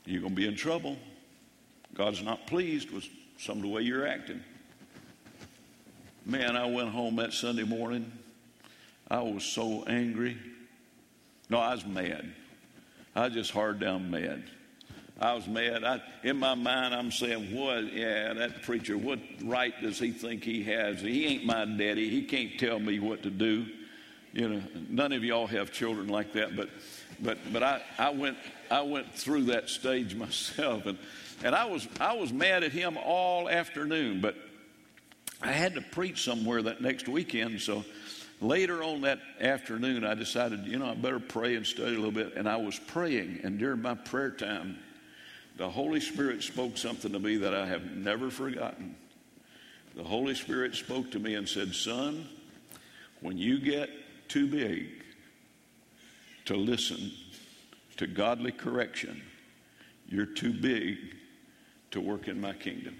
[0.07, 0.97] you're going to be in trouble.
[1.95, 3.05] God's not pleased with
[3.39, 4.43] some of the way you're acting.
[6.25, 8.13] Man, I went home that Sunday morning.
[9.11, 10.37] I was so angry.
[11.51, 12.33] No, I was mad.
[13.15, 14.45] I was just hard down mad.
[15.21, 15.85] I was mad.
[15.85, 17.93] I, in my mind, I'm saying, what?
[17.93, 21.01] Yeah, that preacher, what right does he think he has?
[21.01, 22.09] He ain't my daddy.
[22.09, 23.67] He can't tell me what to do.
[24.33, 26.71] You know, none of y'all have children like that, but,
[27.21, 28.39] but, but I, I went,
[28.71, 30.97] I went through that stage myself, and,
[31.43, 34.37] and I was, I was mad at him all afternoon, but
[35.43, 37.85] I had to preach somewhere that next weekend, so
[38.41, 42.11] later on that afternoon, I decided, you know, I better pray and study a little
[42.11, 42.35] bit.
[42.35, 44.79] And I was praying, and during my prayer time,
[45.57, 48.95] the Holy Spirit spoke something to me that I have never forgotten.
[49.95, 52.27] The Holy Spirit spoke to me and said, Son,
[53.21, 53.91] when you get
[54.29, 54.87] too big
[56.47, 57.11] to listen
[57.97, 59.21] to godly correction,
[60.09, 60.97] you're too big
[61.91, 62.97] to work in my kingdom.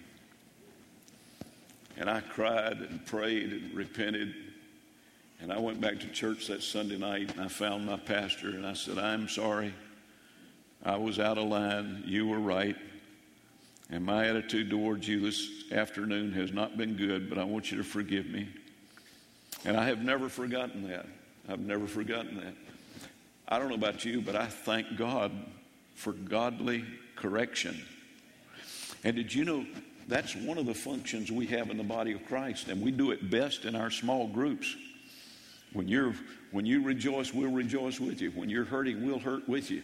[1.97, 4.35] And I cried and prayed and repented.
[5.43, 8.67] And I went back to church that Sunday night and I found my pastor and
[8.67, 9.73] I said, I'm sorry.
[10.85, 12.03] I was out of line.
[12.07, 12.77] You were right.
[13.91, 17.79] And my attitude towards you this afternoon has not been good, but I want you
[17.79, 18.49] to forgive me.
[19.65, 21.07] And I have never forgotten that.
[21.49, 22.55] I've never forgotten that.
[23.49, 25.33] I don't know about you, but I thank God
[25.95, 26.85] for godly
[27.17, 27.83] correction.
[29.03, 29.67] And did you know
[30.11, 33.13] that's one of the functions we have in the body of Christ, and we do
[33.13, 34.77] it best in our small groups.
[35.73, 36.15] When, you're,
[36.51, 38.31] when you rejoice, we'll rejoice with you.
[38.33, 39.83] When you're hurting, we'll hurt with you.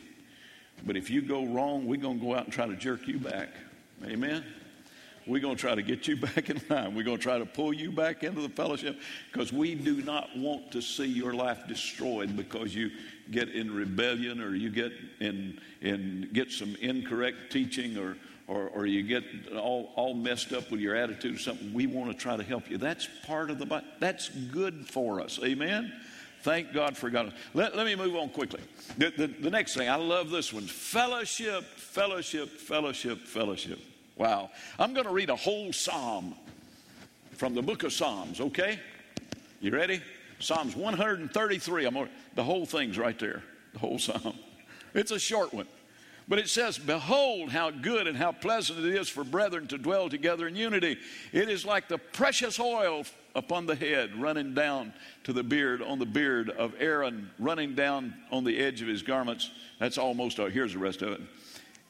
[0.84, 3.18] But if you go wrong, we're going to go out and try to jerk you
[3.18, 3.48] back.
[4.04, 4.44] Amen?
[5.26, 6.94] We're going to try to get you back in line.
[6.94, 8.98] We're going to try to pull you back into the fellowship
[9.32, 12.90] because we do not want to see your life destroyed because you
[13.30, 18.16] get in rebellion or you get in, in get some incorrect teaching or,
[18.48, 19.24] or, or you get
[19.56, 21.72] all, all messed up with your attitude or something.
[21.72, 22.78] We want to try to help you.
[22.78, 25.40] That's part of the That's good for us.
[25.42, 25.92] Amen?
[26.42, 27.32] Thank God for God.
[27.54, 28.60] Let, let me move on quickly.
[28.98, 33.80] The, the, the next thing, I love this one fellowship, fellowship, fellowship, fellowship.
[34.16, 34.50] Wow.
[34.78, 36.34] I'm going to read a whole psalm
[37.32, 38.78] from the book of Psalms, okay?
[39.60, 40.00] You ready?
[40.38, 41.84] Psalms 133.
[41.84, 44.38] I'm the whole thing's right there, the whole psalm.
[44.94, 45.66] It's a short one.
[46.28, 50.08] But it says, Behold, how good and how pleasant it is for brethren to dwell
[50.08, 50.98] together in unity.
[51.32, 53.04] It is like the precious oil
[53.36, 54.92] upon the head, running down
[55.24, 59.02] to the beard, on the beard of Aaron, running down on the edge of his
[59.02, 59.50] garments.
[59.78, 61.20] That's almost, oh, here's the rest of it.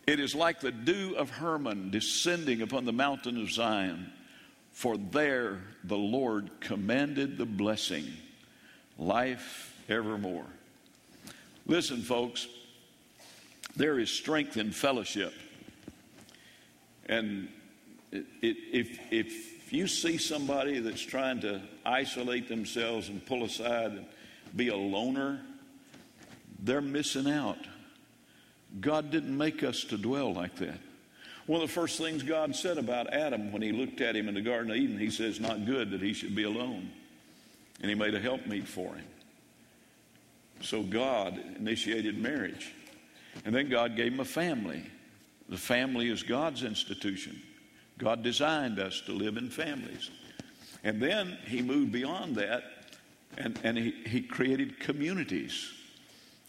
[0.07, 4.13] It is like the dew of Hermon descending upon the mountain of Zion,
[4.73, 8.05] for there the Lord commanded the blessing,
[8.99, 10.47] life evermore.
[11.67, 12.47] Listen, folks,
[13.77, 15.35] there is strength in fellowship.
[17.09, 17.49] And
[18.11, 24.07] if, if you see somebody that's trying to isolate themselves and pull aside and
[24.55, 25.41] be a loner,
[26.59, 27.59] they're missing out.
[28.81, 30.79] God didn't make us to dwell like that.
[31.47, 34.35] One of the first things God said about Adam when he looked at him in
[34.35, 36.91] the Garden of Eden, he says, Not good that he should be alone.
[37.81, 39.05] And he made a helpmeet for him.
[40.61, 42.73] So God initiated marriage.
[43.45, 44.83] And then God gave him a family.
[45.49, 47.41] The family is God's institution.
[47.99, 50.11] God designed us to live in families.
[50.85, 52.63] And then he moved beyond that
[53.39, 55.73] and, and he, he created communities.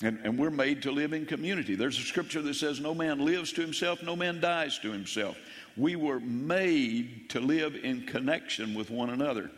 [0.01, 1.75] And, and we're made to live in community.
[1.75, 5.38] There's a scripture that says, No man lives to himself, no man dies to himself.
[5.75, 9.49] We were made to live in connection with one another.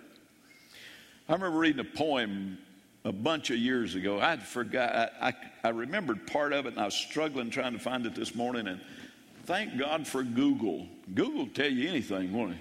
[1.27, 2.57] I remember reading a poem
[3.05, 4.19] a bunch of years ago.
[4.19, 5.33] I'd forgot, I, I,
[5.63, 8.67] I remembered part of it, and I was struggling trying to find it this morning.
[8.67, 8.81] And
[9.45, 10.87] thank God for Google.
[11.13, 12.57] Google will tell you anything, won't it?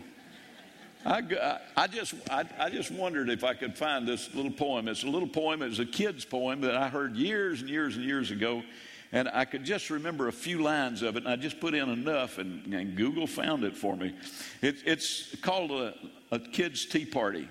[1.04, 4.88] I, I, just, I, I, just wondered if I could find this little poem.
[4.88, 8.04] It's a little poem, it's a kid's poem that I heard years and years and
[8.04, 8.62] years ago.
[9.10, 11.88] And I could just remember a few lines of it, and I just put in
[11.88, 14.14] enough, and, and Google found it for me.
[14.60, 15.94] It, it's called a,
[16.30, 17.48] a Kid's Tea Party.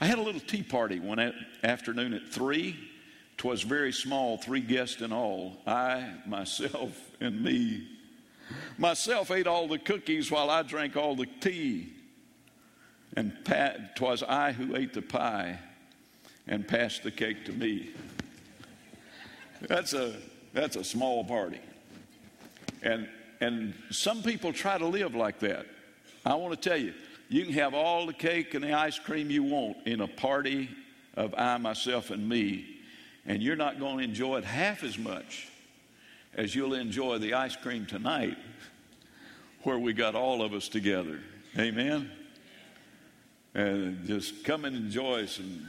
[0.00, 2.76] I had a little tea party one afternoon at 3.
[3.36, 5.56] Twas very small, three guests in all.
[5.66, 7.88] I, myself, and me.
[8.78, 11.92] Myself ate all the cookies while I drank all the tea.
[13.16, 15.58] And Pat, twas I who ate the pie
[16.46, 17.90] and passed the cake to me.
[19.60, 20.14] That's a,
[20.52, 21.60] that's a small party.
[22.82, 23.08] And,
[23.40, 25.66] and some people try to live like that.
[26.24, 26.94] I want to tell you,
[27.32, 30.68] you can have all the cake and the ice cream you want in a party
[31.14, 32.66] of I, myself, and me,
[33.26, 35.48] and you're not going to enjoy it half as much
[36.34, 38.38] as you'll enjoy the ice cream tonight
[39.62, 41.20] where we got all of us together.
[41.58, 42.10] Amen?
[43.54, 45.68] and just come and enjoy some.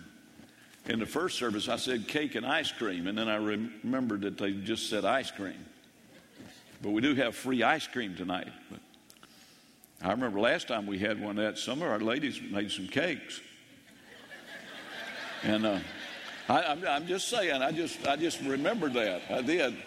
[0.86, 4.38] In the first service, I said cake and ice cream, and then I remembered that
[4.38, 5.66] they just said ice cream.
[6.82, 8.52] But we do have free ice cream tonight.
[8.70, 8.80] But
[10.04, 13.40] I remember last time we had one that summer, our ladies made some cakes.
[15.44, 15.80] And uh,
[16.50, 19.22] I, am just saying, I just, I just remembered that.
[19.30, 19.78] I did.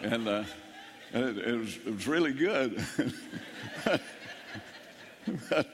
[0.00, 0.44] And uh,
[1.12, 2.82] it, it, was, it was really good.
[3.84, 4.00] but,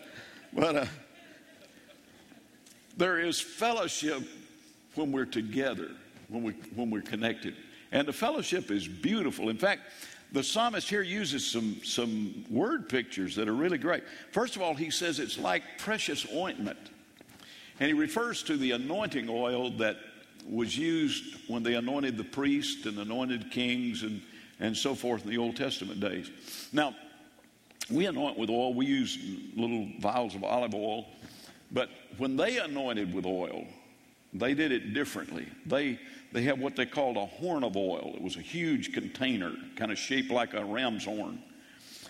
[0.52, 0.86] but uh,
[2.96, 4.24] there is fellowship
[4.96, 5.92] when we're together,
[6.26, 7.54] when, we, when we're connected.
[7.92, 9.48] And the fellowship is beautiful.
[9.48, 9.82] In fact,
[10.36, 14.04] the psalmist here uses some, some word pictures that are really great.
[14.32, 16.78] First of all, he says it's like precious ointment.
[17.80, 19.96] And he refers to the anointing oil that
[20.48, 24.22] was used when they anointed the priest and anointed kings and,
[24.60, 26.30] and so forth in the Old Testament days.
[26.72, 26.94] Now,
[27.90, 29.18] we anoint with oil, we use
[29.56, 31.06] little vials of olive oil
[31.70, 33.64] but when they anointed with oil,
[34.32, 35.46] they did it differently.
[35.64, 35.98] They,
[36.32, 38.12] they had what they called a horn of oil.
[38.14, 41.42] It was a huge container, kind of shaped like a ram's horn.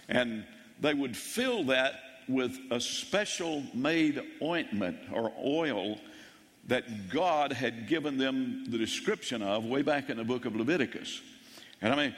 [0.09, 0.45] And
[0.81, 5.99] they would fill that with a special made ointment or oil
[6.67, 11.21] that God had given them the description of way back in the book of Leviticus.
[11.81, 12.15] And I mean,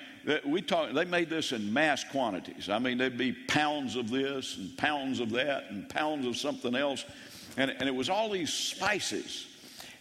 [0.47, 2.69] we talk, they made this in mass quantities.
[2.69, 6.75] I mean, there'd be pounds of this and pounds of that and pounds of something
[6.75, 7.05] else.
[7.57, 9.47] And, and it was all these spices.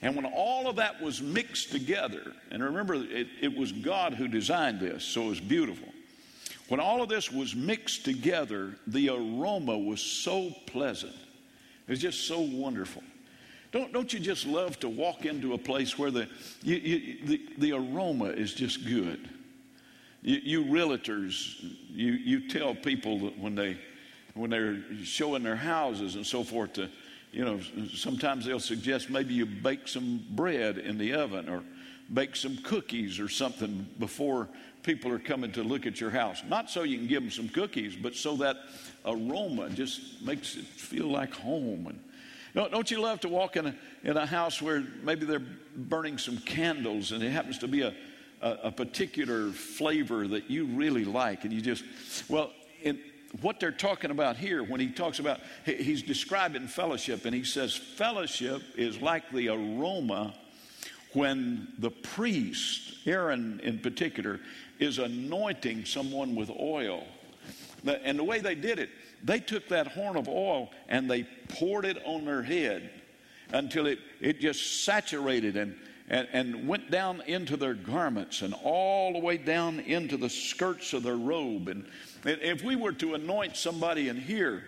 [0.01, 4.27] And when all of that was mixed together, and remember, it, it was God who
[4.27, 5.87] designed this, so it was beautiful.
[6.67, 11.15] When all of this was mixed together, the aroma was so pleasant.
[11.87, 13.01] It was just so wonderful.
[13.71, 16.27] Don't, don't you just love to walk into a place where the,
[16.63, 19.29] you, you, the, the aroma is just good?
[20.21, 23.77] You, you realtors, you, you tell people that when, they,
[24.33, 26.89] when they're showing their houses and so forth to,
[27.31, 27.59] you know,
[27.93, 31.63] sometimes they'll suggest maybe you bake some bread in the oven or
[32.13, 34.47] bake some cookies or something before
[34.83, 36.41] people are coming to look at your house.
[36.47, 38.57] Not so you can give them some cookies, but so that
[39.05, 41.87] aroma just makes it feel like home.
[41.87, 41.99] And
[42.71, 45.43] don't, you love to walk in a, in a house where maybe they're
[45.75, 47.93] burning some candles and it happens to be a,
[48.41, 51.83] a, a particular flavor that you really like, and you just,
[52.29, 52.51] well,
[52.81, 52.99] in,
[53.41, 57.75] what they're talking about here when he talks about, he's describing fellowship, and he says,
[57.75, 60.33] Fellowship is like the aroma
[61.13, 64.39] when the priest, Aaron in particular,
[64.79, 67.05] is anointing someone with oil.
[67.85, 68.89] And the way they did it,
[69.23, 72.89] they took that horn of oil and they poured it on their head
[73.51, 75.75] until it, it just saturated and,
[76.09, 80.93] and, and went down into their garments and all the way down into the skirts
[80.93, 81.67] of their robe.
[81.69, 81.85] And
[82.25, 84.63] if we were to anoint somebody in here,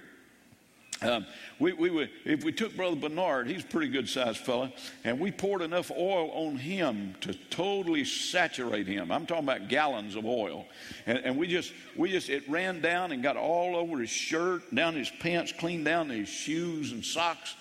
[1.02, 1.26] um,
[1.60, 4.74] we, we would, if we took Brother Bernard, he's a pretty good sized fella,
[5.06, 9.10] and we poured enough oil on him to totally saturate him.
[9.10, 10.66] I'm talking about gallons of oil.
[11.06, 14.76] And, and we just, we just, it ran down and got all over his shirt,
[14.76, 17.56] down his pants, clean down his shoes and socks.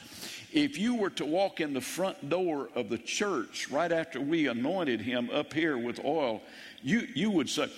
[0.52, 4.48] If you were to walk in the front door of the church right after we
[4.48, 6.42] anointed him up here with oil,
[6.82, 7.70] you, you would say,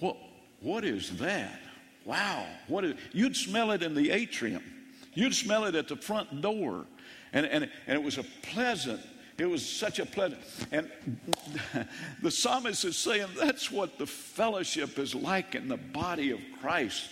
[0.00, 0.16] well,
[0.60, 1.60] what is that?
[2.04, 2.46] Wow.
[2.66, 4.62] What is, you'd smell it in the atrium.
[5.14, 6.86] You'd smell it at the front door.
[7.32, 9.00] And, and, and it was a pleasant,
[9.36, 10.40] it was such a pleasant.
[10.72, 10.90] And
[12.22, 17.10] the psalmist is saying that's what the fellowship is like in the body of Christ.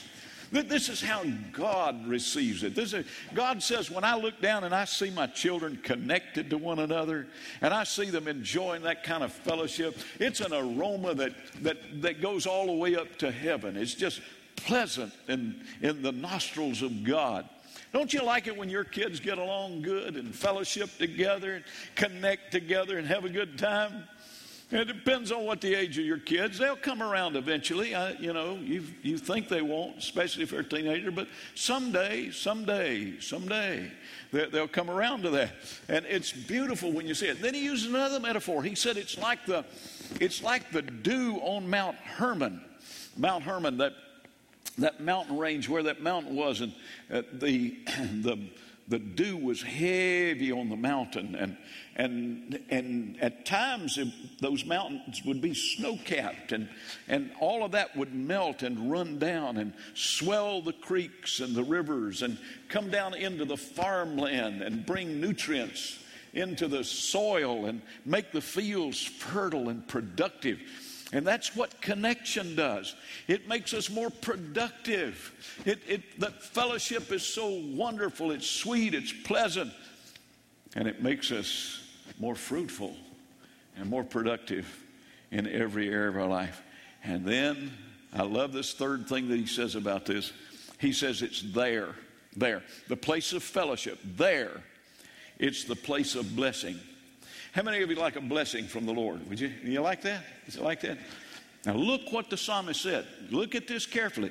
[0.52, 2.74] This is how God receives it.
[2.74, 6.58] This is, God says, when I look down and I see my children connected to
[6.58, 7.26] one another
[7.60, 11.32] and I see them enjoying that kind of fellowship, it's an aroma that,
[11.62, 13.76] that, that goes all the way up to heaven.
[13.76, 14.20] It's just
[14.56, 17.48] pleasant in, in the nostrils of God.
[17.92, 22.52] Don't you like it when your kids get along good and fellowship together and connect
[22.52, 24.04] together and have a good time?
[24.68, 26.58] It depends on what the age of your kids.
[26.58, 27.94] They'll come around eventually.
[27.94, 32.32] I, you know, you, you think they won't, especially if they're a teenager, but someday,
[32.32, 33.92] someday, someday,
[34.32, 35.52] they, they'll come around to that.
[35.88, 37.40] And it's beautiful when you see it.
[37.40, 38.64] Then he used another metaphor.
[38.64, 39.64] He said it's like the,
[40.20, 42.60] it's like the dew on Mount Hermon.
[43.16, 43.92] Mount Hermon, that,
[44.78, 46.72] that mountain range where that mountain was, and
[47.12, 47.76] uh, the,
[48.20, 48.36] the,
[48.88, 51.34] the dew was heavy on the mountain.
[51.34, 51.56] And,
[51.96, 53.98] and and at times
[54.40, 56.68] those mountains would be snow capped and
[57.08, 61.64] and all of that would melt and run down and swell the creeks and the
[61.64, 65.98] rivers and come down into the farmland and bring nutrients
[66.34, 70.60] into the soil and make the fields fertile and productive
[71.12, 72.94] and that's what connection does.
[73.28, 75.32] It makes us more productive.
[75.64, 78.32] It, it, that fellowship is so wonderful.
[78.32, 78.94] It's sweet.
[78.94, 79.72] It's pleasant.
[80.74, 81.82] And it makes us
[82.18, 82.96] more fruitful
[83.76, 84.66] and more productive
[85.30, 86.62] in every area of our life.
[87.04, 87.72] And then
[88.12, 90.32] I love this third thing that he says about this.
[90.78, 91.94] He says it's there,
[92.36, 94.62] there, the place of fellowship, there.
[95.38, 96.78] It's the place of blessing.
[97.56, 99.26] How many of you like a blessing from the Lord?
[99.30, 99.50] Would you?
[99.64, 100.24] You like that?
[100.46, 100.98] Is it like that?
[101.64, 103.06] Now look what the psalmist said.
[103.30, 104.30] Look at this carefully.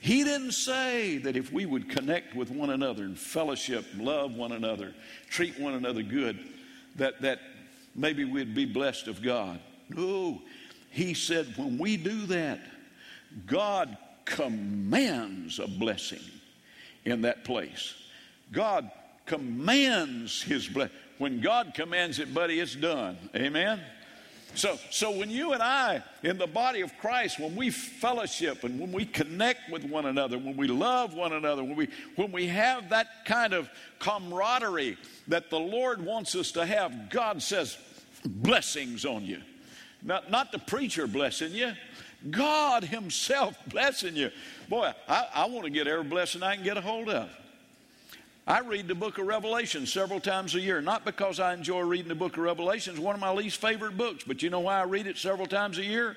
[0.00, 4.50] He didn't say that if we would connect with one another and fellowship, love one
[4.50, 4.92] another,
[5.30, 6.36] treat one another good,
[6.96, 7.38] that, that
[7.94, 9.60] maybe we'd be blessed of God.
[9.88, 10.42] No,
[10.90, 12.58] he said when we do that,
[13.46, 16.24] God commands a blessing
[17.04, 17.94] in that place.
[18.50, 18.90] God
[19.26, 20.96] commands his blessing.
[21.18, 23.16] When God commands it, buddy, it's done.
[23.34, 23.80] Amen?
[24.54, 28.78] So, so when you and I, in the body of Christ, when we fellowship and
[28.78, 32.46] when we connect with one another, when we love one another, when we, when we
[32.46, 34.96] have that kind of camaraderie
[35.26, 37.76] that the Lord wants us to have, God says,
[38.24, 39.40] blessings on you.
[40.02, 41.72] Not, not the preacher blessing you,
[42.30, 44.30] God Himself blessing you.
[44.68, 47.28] Boy, I, I want to get every blessing I can get a hold of.
[48.46, 52.08] I read the book of Revelation several times a year, not because I enjoy reading
[52.08, 52.92] the book of Revelation.
[52.92, 55.46] It's one of my least favorite books, but you know why I read it several
[55.46, 56.14] times a year?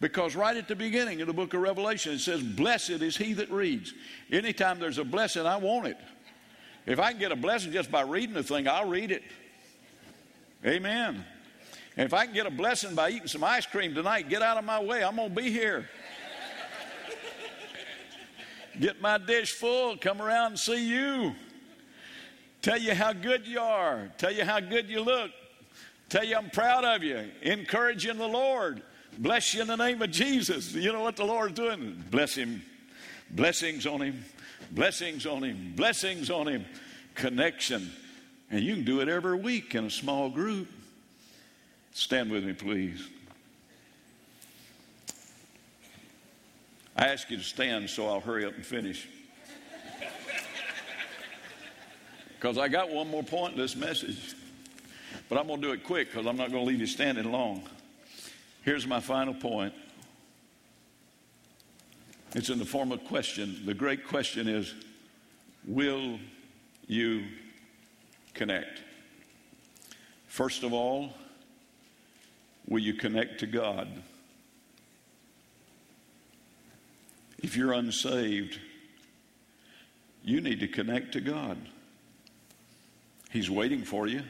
[0.00, 3.34] Because right at the beginning of the book of Revelation, it says, Blessed is he
[3.34, 3.94] that reads.
[4.32, 5.96] Anytime there's a blessing, I want it.
[6.84, 9.22] If I can get a blessing just by reading the thing, I'll read it.
[10.66, 11.24] Amen.
[11.96, 14.56] And if I can get a blessing by eating some ice cream tonight, get out
[14.56, 15.04] of my way.
[15.04, 15.88] I'm going to be here.
[18.80, 21.36] get my dish full, come around and see you
[22.62, 25.30] tell you how good you are, tell you how good you look,
[26.08, 28.82] tell you I'm proud of you, encourage you in the Lord,
[29.18, 30.72] bless you in the name of Jesus.
[30.72, 32.02] You know what the Lord's doing?
[32.10, 32.62] Bless him.
[33.30, 34.24] Blessings on him,
[34.70, 36.66] blessings on him, blessings on him.
[37.14, 37.90] Connection.
[38.50, 40.68] And you can do it every week in a small group.
[41.92, 43.06] Stand with me, please.
[46.94, 49.08] I ask you to stand so I'll hurry up and finish.
[52.42, 54.34] Because I got one more point in this message.
[55.28, 57.30] But I'm going to do it quick because I'm not going to leave you standing
[57.30, 57.62] long.
[58.62, 59.72] Here's my final point
[62.34, 63.62] it's in the form of a question.
[63.64, 64.74] The great question is
[65.64, 66.18] Will
[66.88, 67.22] you
[68.34, 68.82] connect?
[70.26, 71.14] First of all,
[72.66, 73.86] will you connect to God?
[77.40, 78.58] If you're unsaved,
[80.24, 81.56] you need to connect to God.
[83.32, 84.22] He's waiting for you.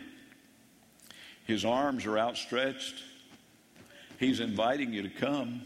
[1.45, 2.95] His arms are outstretched.
[4.19, 5.63] He's inviting you to come.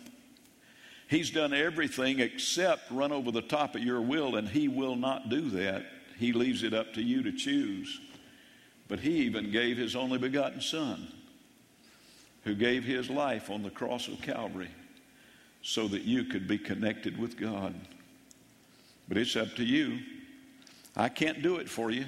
[1.09, 5.28] He's done everything except run over the top of your will, and He will not
[5.28, 5.84] do that.
[6.18, 8.01] He leaves it up to you to choose.
[8.89, 11.07] But He even gave His only begotten Son,
[12.45, 14.70] who gave His life on the cross of Calvary
[15.62, 17.74] so that you could be connected with God.
[19.09, 19.99] But it's up to you.
[20.97, 22.07] I can't do it for you.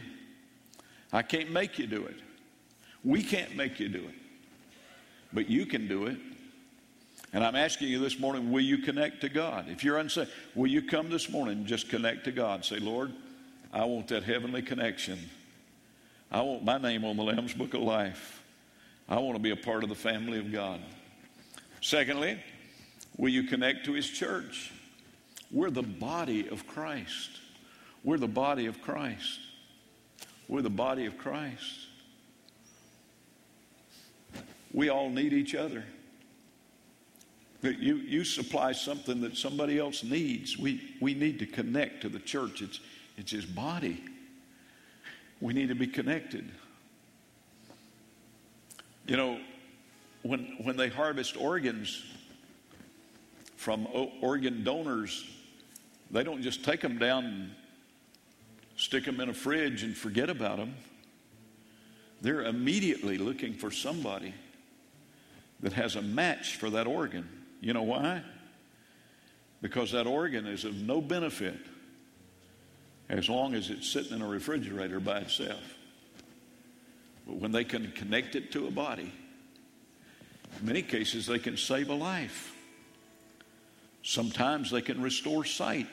[1.13, 2.17] I can't make you do it.
[3.05, 4.15] We can't make you do it.
[5.33, 6.17] But you can do it.
[7.33, 9.67] And I'm asking you this morning, will you connect to God?
[9.69, 12.65] If you're unsaved, will you come this morning and just connect to God?
[12.65, 13.13] Say, Lord,
[13.73, 15.19] I want that heavenly connection.
[16.31, 18.43] I want my name on the Lamb's Book of Life.
[19.09, 20.81] I want to be a part of the family of God.
[21.81, 22.39] Secondly,
[23.17, 24.73] will you connect to His church?
[25.51, 27.31] We're the body of Christ.
[28.05, 29.41] We're the body of Christ.
[30.49, 31.87] We're the body of Christ.
[34.73, 35.85] We all need each other.
[37.63, 40.57] You, you supply something that somebody else needs.
[40.57, 42.63] We, we need to connect to the church.
[42.63, 42.81] It's,
[43.17, 44.03] it's his body.
[45.41, 46.51] We need to be connected.
[49.07, 49.41] You know,
[50.23, 52.05] when, when they harvest organs
[53.57, 53.87] from
[54.23, 55.29] organ donors,
[56.11, 57.51] they don't just take them down
[58.79, 60.75] stick them in a fridge and forget about them.
[62.23, 64.33] They're immediately looking for somebody
[65.61, 67.29] that has a match for that organ.
[67.61, 68.23] You know why?
[69.61, 71.59] Because that organ is of no benefit
[73.09, 75.63] as long as it's sitting in a refrigerator by itself.
[77.27, 79.13] But when they can connect it to a body,
[80.61, 82.55] in many cases they can save a life.
[84.03, 85.89] Sometimes they can restore sight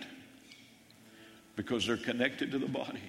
[1.55, 3.01] because they're connected to the body.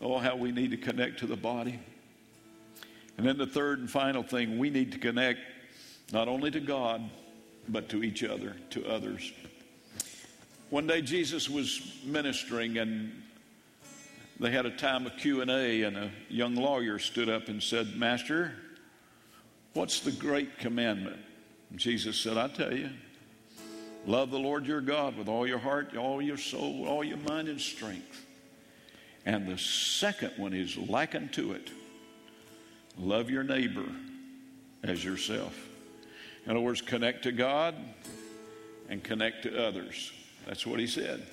[0.00, 1.78] Oh, how we need to connect to the body.
[3.16, 5.40] And then the third and final thing, we need to connect
[6.12, 7.02] not only to God,
[7.68, 9.32] but to each other, to others.
[10.70, 13.22] One day Jesus was ministering and
[14.40, 18.54] they had a time of Q&A and a young lawyer stood up and said, "Master,
[19.74, 21.20] what's the great commandment?"
[21.70, 22.90] And Jesus said, "I tell you,
[24.06, 27.48] love the Lord your God with all your heart, all your soul, all your mind
[27.48, 28.26] and strength."
[29.24, 31.70] And the second one is likened to it.
[32.98, 33.86] Love your neighbor
[34.82, 35.56] as yourself.
[36.44, 37.74] In other words, connect to God
[38.88, 40.12] and connect to others.
[40.46, 41.24] That's what he said.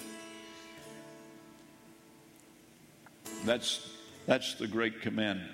[3.44, 3.90] That's,
[4.28, 5.52] that's the great commandment.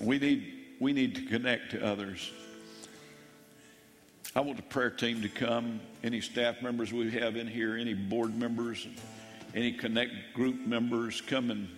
[0.00, 2.30] We need, we need to connect to others.
[4.36, 7.94] I want the prayer team to come, any staff members we have in here, any
[7.94, 8.86] board members,
[9.54, 11.68] any connect group members, come and,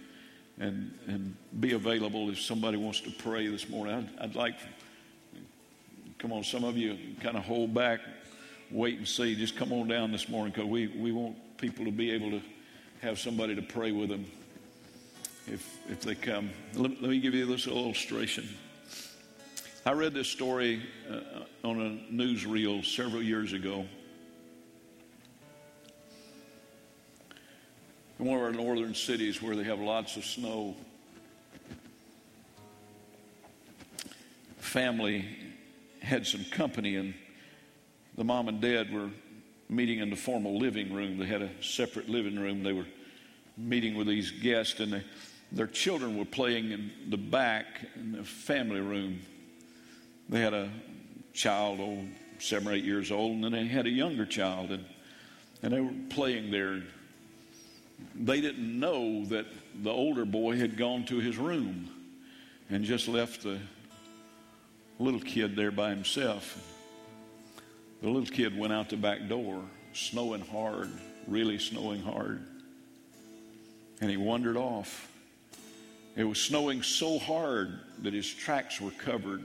[0.59, 4.11] and, and be available if somebody wants to pray this morning.
[4.19, 4.57] I'd, I'd like
[6.19, 8.01] Come on, some of you kind of hold back,
[8.73, 9.37] wait and see.
[9.37, 12.43] Just come on down this morning because we, we want people to be able to
[13.03, 14.27] have somebody to pray with them
[15.47, 16.51] if, if they come.
[16.75, 18.49] Let, let me give you this illustration.
[19.89, 23.86] I read this story uh, on a newsreel several years ago.
[28.18, 30.76] In one of our northern cities where they have lots of snow,
[34.59, 35.24] family
[36.03, 37.14] had some company, and
[38.18, 39.09] the mom and dad were
[39.70, 41.16] meeting in the formal living room.
[41.16, 42.62] They had a separate living room.
[42.62, 42.89] They were
[43.57, 45.05] meeting with these guests, and they,
[45.51, 49.20] their children were playing in the back in the family room.
[50.29, 50.70] They had a
[51.33, 52.07] child, old
[52.39, 54.85] seven or eight years old, and then they had a younger child, and
[55.62, 56.83] and they were playing there.
[58.14, 59.47] They didn't know that
[59.83, 61.91] the older boy had gone to his room
[62.70, 63.59] and just left the
[64.99, 66.64] little kid there by himself.
[68.03, 69.62] The little kid went out the back door,
[69.93, 70.91] snowing hard,
[71.26, 72.45] really snowing hard.
[74.01, 75.11] And he wandered off.
[76.14, 79.43] It was snowing so hard that his tracks were covered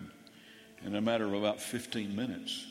[0.86, 2.68] in a matter of about 15 minutes.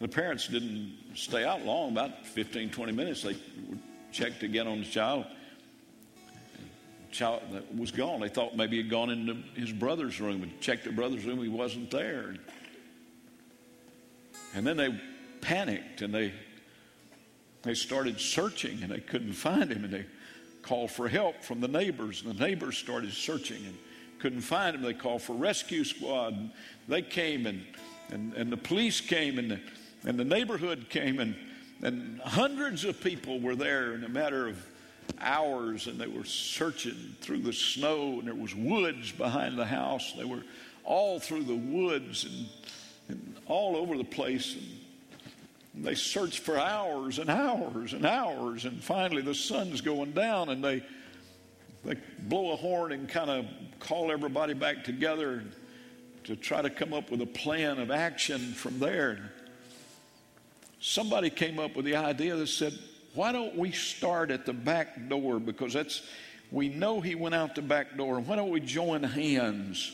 [0.00, 3.22] The parents didn't stay out long, about 15, 20 minutes.
[3.22, 3.36] They
[4.12, 5.26] checked again on the child
[7.14, 7.42] child
[7.76, 8.20] was gone.
[8.20, 11.40] They thought maybe he'd gone into his brother's room and checked the brother's room.
[11.40, 12.34] He wasn't there.
[14.54, 15.00] And then they
[15.40, 16.34] panicked and they
[17.62, 20.04] they started searching and they couldn't find him and they
[20.60, 23.78] called for help from the neighbors and the neighbors started searching and
[24.24, 24.80] couldn't find him.
[24.80, 26.32] They called for rescue squad.
[26.32, 26.50] And
[26.88, 27.62] they came and,
[28.10, 29.60] and, and the police came and the,
[30.06, 31.36] and the neighborhood came and,
[31.82, 34.66] and hundreds of people were there in a matter of
[35.20, 40.14] hours and they were searching through the snow and there was woods behind the house.
[40.16, 40.42] They were
[40.84, 42.46] all through the woods and,
[43.10, 44.56] and all over the place.
[45.74, 48.64] And they searched for hours and hours and hours.
[48.64, 50.82] And finally the sun's going down and they,
[51.84, 53.46] they blow a horn and kind of
[53.78, 55.42] call everybody back together
[56.24, 59.30] to try to come up with a plan of action from there.
[60.80, 62.72] Somebody came up with the idea that said,
[63.14, 65.38] why don't we start at the back door?
[65.38, 66.02] Because that's,
[66.50, 68.18] we know he went out the back door.
[68.20, 69.92] Why don't we join hands?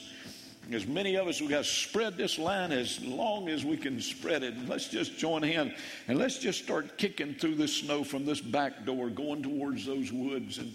[0.72, 4.00] As many of us, we got to spread this line as long as we can
[4.00, 4.54] spread it.
[4.68, 5.72] Let's just join hands
[6.06, 10.12] and let's just start kicking through the snow from this back door, going towards those
[10.12, 10.58] woods.
[10.58, 10.72] And,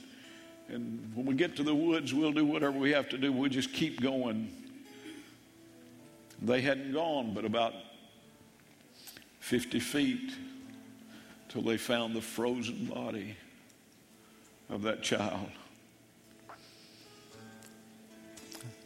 [0.67, 3.31] and when we get to the woods, we'll do whatever we have to do.
[3.31, 4.51] We'll just keep going.
[6.41, 7.73] They hadn't gone but about
[9.39, 10.33] 50 feet
[11.49, 13.37] till they found the frozen body
[14.69, 15.49] of that child.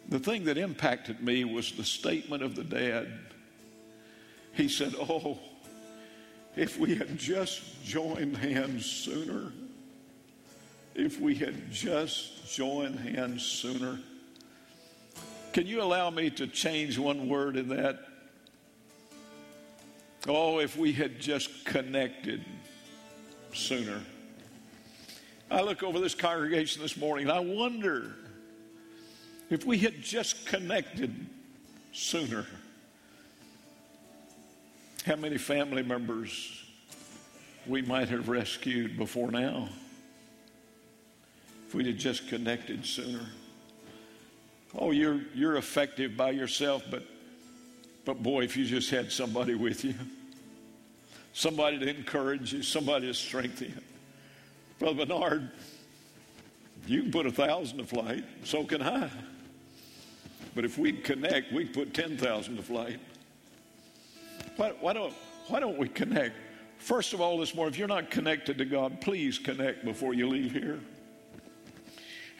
[0.10, 3.08] The thing that impacted me was the statement of the dad.
[4.54, 5.40] He said, Oh,
[6.56, 9.54] if we had just joined hands sooner,
[11.00, 14.00] if we had just joined hands sooner.
[15.54, 18.00] Can you allow me to change one word in that?
[20.28, 22.44] Oh, if we had just connected
[23.54, 24.02] sooner.
[25.50, 28.16] I look over this congregation this morning and I wonder
[29.50, 31.16] if we had just connected
[31.94, 32.46] sooner.
[35.06, 36.62] How many family members
[37.66, 39.70] we might have rescued before now
[41.70, 43.28] if we'd have just connected sooner.
[44.76, 47.04] Oh, you're, you're effective by yourself, but,
[48.06, 49.94] but boy, if you just had somebody with you,
[51.32, 53.82] somebody to encourage you, somebody to strengthen you.
[54.80, 55.52] Brother Bernard,
[56.88, 59.08] you can put a thousand to flight, so can I.
[60.56, 63.00] But if we connect, we put 10,000 to flight.
[64.56, 65.14] Why, why, don't,
[65.50, 66.36] why don't we connect?
[66.80, 70.28] First of all, this morning, if you're not connected to God, please connect before you
[70.28, 70.80] leave here.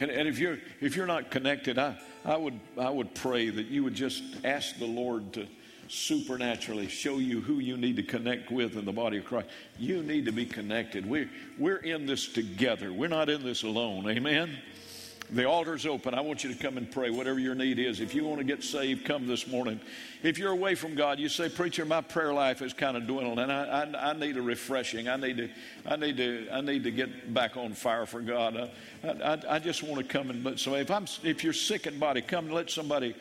[0.00, 3.66] And, and if, you're, if you're not connected, I, I, would, I would pray that
[3.66, 5.46] you would just ask the Lord to
[5.88, 9.48] supernaturally show you who you need to connect with in the body of Christ.
[9.78, 11.04] You need to be connected.
[11.04, 11.28] We're,
[11.58, 14.08] we're in this together, we're not in this alone.
[14.08, 14.56] Amen?
[15.32, 16.14] The altar's open.
[16.14, 18.00] I want you to come and pray, whatever your need is.
[18.00, 19.80] If you want to get saved, come this morning.
[20.22, 23.38] If you're away from God, you say, Preacher, my prayer life is kind of dwindled,
[23.38, 25.08] and I, I, I need a refreshing.
[25.08, 25.48] I need to,
[25.86, 28.56] I need to, I need to get back on fire for God.
[28.56, 28.66] Uh,
[29.02, 30.58] I, I, I just want to come and.
[30.58, 33.14] So if I'm, if you're sick in body, come and let somebody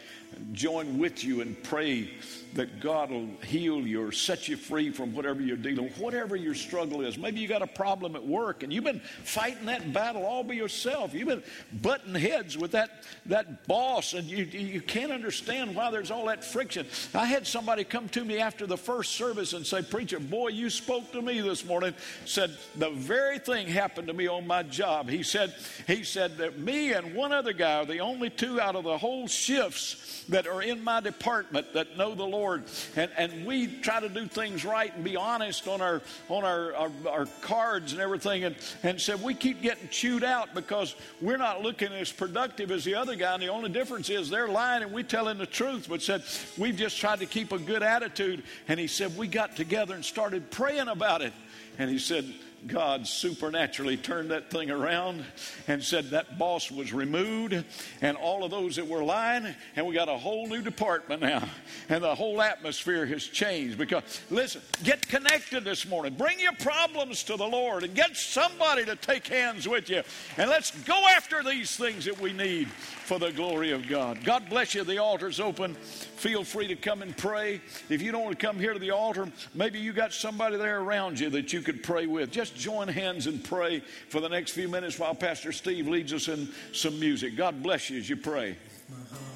[0.52, 2.10] join with you and pray
[2.54, 6.36] that God will heal you or set you free from whatever you're dealing with, whatever
[6.36, 7.18] your struggle is.
[7.18, 10.54] Maybe you got a problem at work and you've been fighting that battle all by
[10.54, 11.14] yourself.
[11.14, 11.44] You've been
[11.82, 16.44] butting heads with that, that boss and you, you can't understand why there's all that
[16.44, 16.88] friction.
[17.14, 20.70] I had somebody come to me after the first service and say, Preacher, boy, you
[20.70, 21.94] spoke to me this morning.
[22.26, 25.10] Said, the very thing happened to me on my job.
[25.10, 25.54] He said,
[25.88, 28.98] he said that me and one other guy are the only two out of the
[28.98, 32.64] whole shifts that are in my department that know the Lord.
[32.96, 36.74] And, and we try to do things right and be honest on our on our,
[36.76, 38.44] our, our cards and everything.
[38.44, 42.84] And, and said we keep getting chewed out because we're not looking as productive as
[42.84, 43.34] the other guy.
[43.34, 45.88] And the only difference is they're lying and we telling the truth.
[45.90, 46.24] But said
[46.58, 48.44] we've just tried to keep a good attitude.
[48.68, 51.34] And he said we got together and started praying about it.
[51.78, 52.26] And he said,
[52.68, 55.24] God supernaturally turned that thing around
[55.68, 57.64] and said that boss was removed
[58.02, 61.48] and all of those that were lying, and we got a whole new department now.
[61.88, 66.16] And the whole atmosphere has changed because, listen, get connected this morning.
[66.16, 70.04] Bring your problems to the Lord and get somebody to take hands with you.
[70.38, 74.24] And let's go after these things that we need for the glory of God.
[74.24, 74.84] God bless you.
[74.84, 75.74] The altar's open.
[75.74, 77.62] Feel free to come and pray.
[77.90, 80.82] If you don't want to come here to the altar, maybe you got somebody there
[80.82, 82.32] around you that you could pray with.
[82.32, 86.28] Just join hands and pray for the next few minutes while Pastor Steve leads us
[86.28, 87.36] in some music.
[87.36, 88.56] God bless you as you pray.
[88.92, 89.29] Uh-huh.